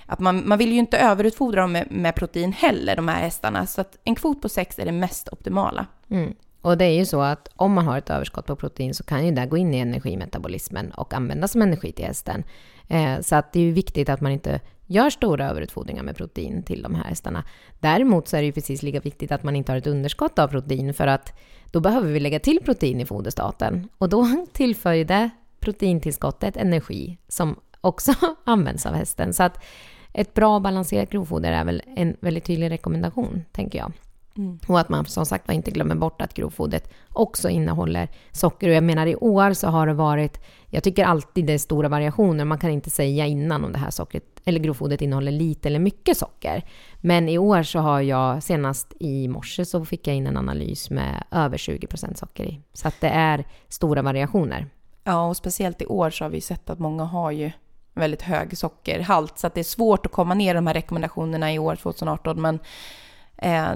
att 0.07 0.19
man, 0.19 0.49
man 0.49 0.59
vill 0.59 0.73
ju 0.73 0.79
inte 0.79 0.99
överutfodra 0.99 1.61
dem 1.61 1.73
med, 1.73 1.87
med 1.91 2.15
protein 2.15 2.53
heller, 2.53 2.97
de 2.97 3.09
här 3.09 3.21
hästarna. 3.21 3.67
Så 3.67 3.81
att 3.81 3.99
en 4.05 4.15
kvot 4.15 4.43
på 4.43 4.49
6 4.49 4.79
är 4.79 4.85
det 4.85 4.93
mest 4.93 5.29
optimala. 5.33 5.87
Mm. 6.11 6.35
Och 6.62 6.79
det 6.79 6.85
är 6.85 6.94
ju 6.94 7.05
så 7.05 7.20
att 7.20 7.48
om 7.57 7.72
man 7.72 7.87
har 7.87 7.98
ett 7.98 8.11
överskott 8.11 8.46
på 8.46 8.57
protein 8.57 8.94
så 8.94 9.05
kan 9.05 9.27
ju 9.27 9.33
det 9.33 9.46
gå 9.46 9.57
in 9.57 9.75
i 9.75 9.79
energimetabolismen 9.79 10.90
och 10.92 11.14
användas 11.14 11.53
som 11.53 11.62
energi 11.62 11.92
till 11.92 12.05
hästen. 12.05 12.44
Eh, 12.88 13.20
så 13.20 13.37
att 13.37 13.53
det 13.53 13.61
är 13.61 13.64
ju 13.64 13.72
viktigt 13.72 14.09
att 14.09 14.20
man 14.20 14.33
inte 14.33 14.61
gör 14.87 15.11
stora 15.11 15.51
överutfodringar 15.51 16.03
med 16.03 16.16
protein 16.16 16.62
till 16.62 16.83
de 16.83 16.94
här 16.94 17.05
hästarna. 17.05 17.44
Däremot 17.81 18.29
så 18.29 18.37
är 18.37 18.40
det 18.40 18.46
ju 18.46 18.53
precis 18.53 18.83
lika 18.83 19.01
viktigt 19.01 19.33
att 19.33 19.42
man 19.42 19.57
inte 19.57 19.72
har 19.72 19.77
ett 19.77 19.87
underskott 19.87 20.38
av 20.38 20.48
protein 20.48 20.94
för 20.94 21.07
att 21.07 21.38
då 21.70 21.81
behöver 21.81 22.12
vi 22.12 22.20
lägga 22.20 22.38
till 22.38 22.61
protein 22.64 23.01
i 23.01 23.07
foderstaten 23.07 23.88
och 23.98 24.09
då 24.09 24.46
tillför 24.53 24.92
ju 24.92 25.05
det 25.05 25.31
proteintillskottet 25.61 26.57
energi 26.57 27.18
som 27.29 27.57
också 27.81 28.12
används 28.44 28.87
av 28.87 28.94
hästen. 28.94 29.33
Så 29.33 29.42
att 29.42 29.64
ett 30.12 30.35
bra 30.35 30.61
balanserat 30.61 31.11
grovfoder 31.11 31.53
är 31.53 31.64
väl 31.64 31.83
en 31.96 32.16
väldigt 32.20 32.44
tydlig 32.44 32.70
rekommendation, 32.70 33.44
tänker 33.53 33.79
jag. 33.79 33.92
Mm. 34.37 34.59
Och 34.66 34.81
att 34.81 34.88
man 34.88 35.05
som 35.05 35.27
sagt 35.27 35.49
var 35.49 35.55
inte 35.55 35.71
glömmer 35.71 35.95
bort 35.95 36.23
att 36.23 36.35
grovfodret 36.35 36.90
också 37.09 37.49
innehåller 37.49 38.09
socker. 38.33 38.68
Och 38.68 38.75
jag 38.75 38.85
menar 38.85 39.07
i 39.07 39.16
år 39.16 39.53
så 39.53 39.68
har 39.68 39.87
det 39.87 39.95
varit, 39.95 40.40
jag 40.66 40.83
tycker 40.83 41.05
alltid 41.05 41.47
det 41.47 41.53
är 41.53 41.59
stora 41.59 41.88
variationer. 41.88 42.45
Man 42.45 42.59
kan 42.59 42.71
inte 42.71 42.90
säga 42.90 43.27
innan 43.27 43.64
om 43.64 43.73
det 43.73 43.79
här 43.79 43.90
sockret, 43.90 44.25
eller 44.45 44.61
grovfodret 44.61 45.03
innehåller 45.03 45.33
lite 45.33 45.68
eller 45.68 45.79
mycket 45.79 46.16
socker. 46.16 46.62
Men 47.01 47.29
i 47.29 47.38
år 47.38 47.62
så 47.62 47.79
har 47.79 48.01
jag, 48.01 48.42
senast 48.42 48.92
i 49.01 49.29
morse 49.29 49.64
så 49.64 49.85
fick 49.85 50.07
jag 50.07 50.16
in 50.16 50.27
en 50.27 50.37
analys 50.37 50.90
med 50.90 51.25
över 51.31 51.57
20% 51.57 52.14
socker 52.14 52.45
i. 52.45 52.61
Så 52.73 52.88
att 52.88 53.01
det 53.01 53.09
är 53.09 53.45
stora 53.68 54.03
variationer. 54.03 54.66
Ja, 55.05 55.29
och 55.29 55.37
speciellt 55.37 55.83
i 55.83 55.87
år 55.87 56.11
så 56.11 56.25
har 56.25 56.31
vi 56.31 56.40
sett 56.40 56.71
att 56.71 56.79
många 56.79 57.05
har 57.05 57.31
ju 57.31 57.51
väldigt 57.95 58.23
hög 58.23 58.59
sockerhalt. 58.59 59.38
Så 59.38 59.47
att 59.47 59.55
det 59.55 59.61
är 59.61 59.64
svårt 59.64 60.07
att 60.07 60.12
komma 60.12 60.35
ner 60.35 60.51
i 60.51 60.55
de 60.55 60.66
här 60.66 60.75
rekommendationerna 60.75 61.53
i 61.53 61.59
år 61.59 61.77
2018. 61.77 62.42
Men 62.42 62.59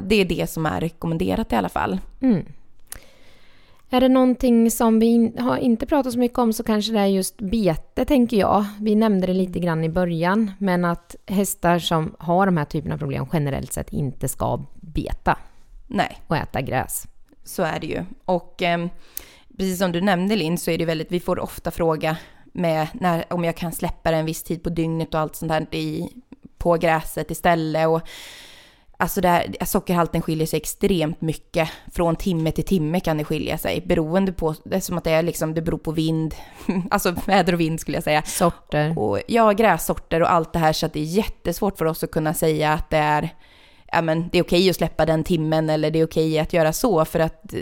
det 0.01 0.16
är 0.16 0.25
det 0.25 0.51
som 0.51 0.66
är 0.66 0.81
rekommenderat 0.81 1.53
i 1.53 1.57
alla 1.57 1.69
fall. 1.69 1.99
Mm. 2.21 2.45
Är 3.90 4.01
det 4.01 4.09
någonting 4.09 4.71
som 4.71 4.99
vi 4.99 5.33
har 5.38 5.57
inte 5.57 5.87
pratat 5.87 6.12
så 6.12 6.19
mycket 6.19 6.38
om 6.38 6.53
så 6.53 6.62
kanske 6.62 6.92
det 6.92 7.01
är 7.01 7.07
just 7.07 7.38
bete, 7.38 8.05
tänker 8.05 8.37
jag. 8.37 8.64
Vi 8.81 8.95
nämnde 8.95 9.27
det 9.27 9.33
lite 9.33 9.59
grann 9.59 9.85
i 9.85 9.88
början, 9.88 10.51
men 10.59 10.85
att 10.85 11.16
hästar 11.27 11.79
som 11.79 12.14
har 12.19 12.47
de 12.47 12.57
här 12.57 12.64
typerna 12.64 12.95
av 12.95 12.99
problem 12.99 13.27
generellt 13.33 13.73
sett 13.73 13.92
inte 13.92 14.29
ska 14.29 14.64
beta 14.81 15.38
Nej, 15.87 16.23
och 16.27 16.37
äta 16.37 16.61
gräs. 16.61 17.07
så 17.45 17.62
är 17.62 17.81
det 17.81 17.87
ju. 17.87 18.05
Och 18.25 18.62
eh, 18.62 18.87
precis 19.57 19.79
som 19.79 19.92
du 19.92 20.01
nämnde 20.01 20.37
Linn 20.37 20.59
så 20.59 20.71
är 20.71 20.79
det 20.79 20.85
väldigt, 20.85 21.12
vi 21.12 21.21
får 21.21 21.38
ofta 21.38 21.71
fråga 21.71 22.16
med 22.45 22.88
när, 22.92 23.25
om 23.31 23.45
jag 23.45 23.57
kan 23.57 23.73
släppa 23.73 24.11
det 24.11 24.16
en 24.16 24.27
viss 24.27 24.42
tid 24.42 24.62
på 24.62 24.71
dygnet 24.71 25.14
och 25.14 25.21
allt 25.21 25.37
sånt 25.37 25.53
där 25.53 25.75
i, 25.75 26.09
på 26.59 26.75
gräset 26.75 27.31
istället. 27.31 27.88
Och, 27.88 28.01
alltså 28.96 29.20
det 29.20 29.28
här, 29.28 29.56
sockerhalten 29.64 30.22
skiljer 30.22 30.46
sig 30.46 30.56
extremt 30.56 31.20
mycket. 31.20 31.68
Från 31.92 32.16
timme 32.16 32.50
till 32.52 32.64
timme 32.64 33.00
kan 33.00 33.18
det 33.18 33.24
skilja 33.24 33.59
sig. 33.59 33.80
Beroende 33.87 34.32
på, 34.32 34.54
det 34.64 34.76
är 34.76 34.80
som 34.80 34.98
att 34.98 35.04
det, 35.04 35.11
är 35.11 35.22
liksom, 35.22 35.54
det 35.54 35.62
beror 35.62 35.78
på 35.78 35.92
vind, 35.92 36.35
alltså 36.90 37.14
väder 37.26 37.52
och 37.52 37.61
vind 37.61 37.80
skulle 37.80 37.96
jag 37.96 38.04
säga. 38.04 38.22
Sorter. 38.22 38.98
Och 38.98 39.20
ja, 39.28 39.52
grässorter 39.52 40.22
och 40.22 40.32
allt 40.32 40.52
det 40.52 40.59
här 40.59 40.72
så 40.72 40.87
att 40.87 40.92
det 40.92 41.00
är 41.00 41.04
jättesvårt 41.04 41.78
för 41.78 41.85
oss 41.85 42.04
att 42.04 42.11
kunna 42.11 42.35
säga 42.35 42.72
att 42.72 42.90
det 42.90 42.96
är, 42.96 43.28
ja 43.92 44.02
men 44.02 44.28
det 44.32 44.38
är 44.38 44.42
okej 44.42 44.70
att 44.70 44.76
släppa 44.76 45.06
den 45.06 45.24
timmen 45.24 45.70
eller 45.70 45.90
det 45.90 45.98
är 45.98 46.06
okej 46.06 46.38
att 46.38 46.52
göra 46.52 46.72
så 46.72 47.04
för 47.04 47.20
att 47.20 47.54
eh, 47.54 47.61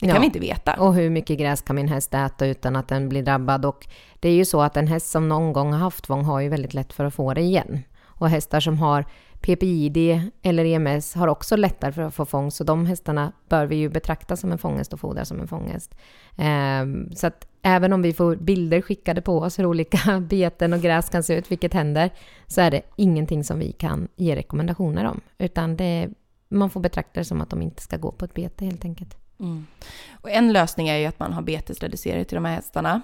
det 0.00 0.06
kan 0.06 0.14
Ja. 0.16 0.20
vi 0.20 0.26
inte 0.26 0.38
veta. 0.38 0.74
Och 0.74 0.94
hur 0.94 1.10
mycket 1.10 1.38
gräs 1.38 1.62
kan 1.62 1.76
min 1.76 1.88
häst 1.88 2.14
äta 2.14 2.46
utan 2.46 2.76
att 2.76 2.88
den 2.88 3.08
blir 3.08 3.22
drabbad? 3.22 3.64
Och 3.64 3.86
det 4.20 4.28
är 4.28 4.32
ju 4.32 4.44
så 4.44 4.62
att 4.62 4.76
en 4.76 4.86
häst 4.86 5.10
som 5.10 5.28
någon 5.28 5.52
gång 5.52 5.72
har 5.72 5.78
haft 5.78 6.04
tvång 6.04 6.24
har 6.24 6.40
ju 6.40 6.48
väldigt 6.48 6.74
lätt 6.74 6.92
för 6.92 7.04
att 7.04 7.14
få 7.14 7.34
det 7.34 7.40
igen. 7.40 7.82
Och 8.04 8.28
hästar 8.28 8.60
som 8.60 8.78
har 8.78 9.04
PPID 9.42 10.20
eller 10.42 10.64
EMS 10.64 11.14
har 11.14 11.28
också 11.28 11.56
lättare 11.56 11.92
för 11.92 12.02
att 12.02 12.14
få 12.14 12.24
fångst, 12.24 12.56
så 12.56 12.64
de 12.64 12.86
hästarna 12.86 13.32
bör 13.48 13.66
vi 13.66 13.76
ju 13.76 13.88
betrakta 13.88 14.36
som 14.36 14.52
en 14.52 14.58
fångest 14.58 14.92
och 14.92 15.00
fodra 15.00 15.24
som 15.24 15.40
en 15.40 15.48
fångest. 15.48 15.94
Eh, 16.36 17.14
så 17.14 17.26
att 17.26 17.46
även 17.62 17.92
om 17.92 18.02
vi 18.02 18.12
får 18.12 18.36
bilder 18.36 18.80
skickade 18.80 19.22
på 19.22 19.38
oss 19.38 19.58
hur 19.58 19.66
olika 19.66 20.20
beten 20.28 20.72
och 20.72 20.80
gräs 20.80 21.08
kan 21.08 21.22
se 21.22 21.34
ut, 21.34 21.50
vilket 21.50 21.74
händer, 21.74 22.10
så 22.46 22.60
är 22.60 22.70
det 22.70 22.82
ingenting 22.96 23.44
som 23.44 23.58
vi 23.58 23.72
kan 23.72 24.08
ge 24.16 24.36
rekommendationer 24.36 25.04
om, 25.04 25.20
utan 25.38 25.76
det, 25.76 26.08
man 26.48 26.70
får 26.70 26.80
betrakta 26.80 27.20
det 27.20 27.24
som 27.24 27.40
att 27.40 27.50
de 27.50 27.62
inte 27.62 27.82
ska 27.82 27.96
gå 27.96 28.12
på 28.12 28.24
ett 28.24 28.34
bete 28.34 28.64
helt 28.64 28.84
enkelt. 28.84 29.16
Mm. 29.40 29.66
Och 30.12 30.30
en 30.30 30.52
lösning 30.52 30.88
är 30.88 30.96
ju 30.96 31.06
att 31.06 31.18
man 31.18 31.32
har 31.32 31.42
betesreducerare 31.42 32.24
till 32.24 32.34
de 32.34 32.44
här 32.44 32.54
hästarna. 32.54 33.02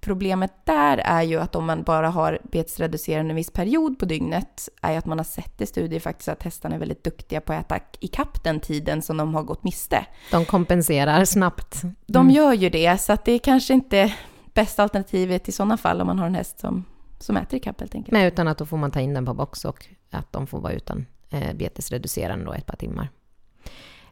Problemet 0.00 0.52
där 0.64 0.98
är 0.98 1.22
ju 1.22 1.40
att 1.40 1.54
om 1.54 1.64
man 1.64 1.82
bara 1.82 2.08
har 2.08 2.38
betesreducerande 2.42 3.32
en 3.32 3.36
viss 3.36 3.50
period 3.50 3.98
på 3.98 4.04
dygnet, 4.04 4.68
är 4.82 4.92
ju 4.92 4.98
att 4.98 5.06
man 5.06 5.18
har 5.18 5.24
sett 5.24 5.60
i 5.60 5.66
studier 5.66 6.00
faktiskt 6.00 6.28
att 6.28 6.42
hästarna 6.42 6.74
är 6.74 6.78
väldigt 6.78 7.04
duktiga 7.04 7.40
på 7.40 7.52
att 7.52 7.72
äta 7.72 7.84
ikapp 8.00 8.44
den 8.44 8.60
tiden 8.60 9.02
som 9.02 9.16
de 9.16 9.34
har 9.34 9.42
gått 9.42 9.64
miste. 9.64 10.06
De 10.30 10.44
kompenserar 10.44 11.24
snabbt. 11.24 11.82
De 12.06 12.30
gör 12.30 12.52
ju 12.52 12.70
det, 12.70 13.00
så 13.00 13.12
att 13.12 13.24
det 13.24 13.32
är 13.32 13.38
kanske 13.38 13.74
inte 13.74 14.14
bästa 14.54 14.82
alternativet 14.82 15.48
i 15.48 15.52
sådana 15.52 15.76
fall 15.76 16.00
om 16.00 16.06
man 16.06 16.18
har 16.18 16.26
en 16.26 16.34
häst 16.34 16.60
som, 16.60 16.84
som 17.18 17.36
äter 17.36 17.56
ikapp 17.56 17.80
helt 17.80 17.94
enkelt. 17.94 18.12
Men 18.12 18.26
utan 18.26 18.48
att 18.48 18.58
då 18.58 18.66
får 18.66 18.76
man 18.76 18.90
ta 18.90 19.00
in 19.00 19.14
den 19.14 19.26
på 19.26 19.34
box 19.34 19.64
och 19.64 19.86
att 20.10 20.32
de 20.32 20.46
får 20.46 20.60
vara 20.60 20.72
utan 20.72 21.06
eh, 21.30 21.54
betesreducerande 21.54 22.44
då 22.44 22.52
ett 22.52 22.66
par 22.66 22.76
timmar. 22.76 23.08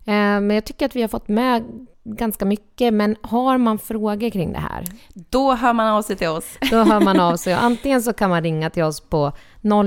Eh, 0.08 0.40
men 0.40 0.50
jag 0.50 0.64
tycker 0.64 0.86
att 0.86 0.96
vi 0.96 1.00
har 1.00 1.08
fått 1.08 1.28
med 1.28 1.86
ganska 2.04 2.44
mycket, 2.44 2.94
men 2.94 3.16
har 3.22 3.58
man 3.58 3.78
frågor 3.78 4.30
kring 4.30 4.52
det 4.52 4.58
här, 4.58 4.84
Då 5.14 5.54
hör 5.54 5.72
man 5.72 5.88
av 5.88 6.02
sig 6.02 6.16
till 6.16 6.28
oss. 6.28 6.58
då 6.70 6.76
hör 6.76 7.00
man 7.00 7.20
av 7.20 7.36
sig. 7.36 7.52
Antingen 7.52 8.02
så 8.02 8.12
kan 8.12 8.30
man 8.30 8.42
ringa 8.42 8.70
till 8.70 8.82
oss 8.82 9.00
på 9.00 9.32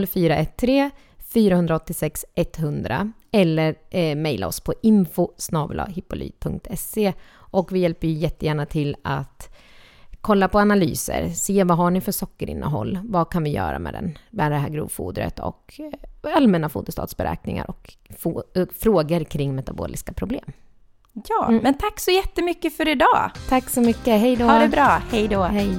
0413 0.07 0.91
486 1.33 2.25
100 2.35 3.11
eller 3.31 3.75
eh, 3.89 4.15
mejla 4.15 4.47
oss 4.47 4.59
på 4.59 4.73
info 4.81 5.29
och 7.33 7.71
vi 7.71 7.79
hjälper 7.79 8.07
ju 8.07 8.13
jättegärna 8.13 8.65
till 8.65 8.95
att 9.03 9.55
kolla 10.21 10.47
på 10.47 10.59
analyser, 10.59 11.29
se 11.29 11.63
vad 11.63 11.77
har 11.77 11.91
ni 11.91 12.01
för 12.01 12.11
sockerinnehåll, 12.11 12.99
vad 13.03 13.29
kan 13.29 13.43
vi 13.43 13.49
göra 13.49 13.79
med, 13.79 13.93
den, 13.93 14.17
med 14.29 14.51
det 14.51 14.57
här 14.57 14.69
grovfodret 14.69 15.39
och 15.39 15.79
eh, 16.23 16.35
allmänna 16.35 16.69
foderstatsberäkningar 16.69 17.69
och 17.69 17.93
få, 18.19 18.43
eh, 18.55 18.67
frågor 18.79 19.23
kring 19.23 19.55
metaboliska 19.55 20.13
problem. 20.13 20.51
Ja, 21.13 21.59
men 21.63 21.77
tack 21.77 21.99
så 21.99 22.11
jättemycket 22.11 22.77
för 22.77 22.87
idag. 22.87 23.31
Tack 23.49 23.69
så 23.69 23.81
mycket, 23.81 24.21
hej 24.21 24.35
då! 24.35 24.45
Ha 24.45 24.59
det 24.59 24.67
bra. 24.67 25.01
Hej 25.11 25.27
då. 25.27 25.43
Hej! 25.43 25.77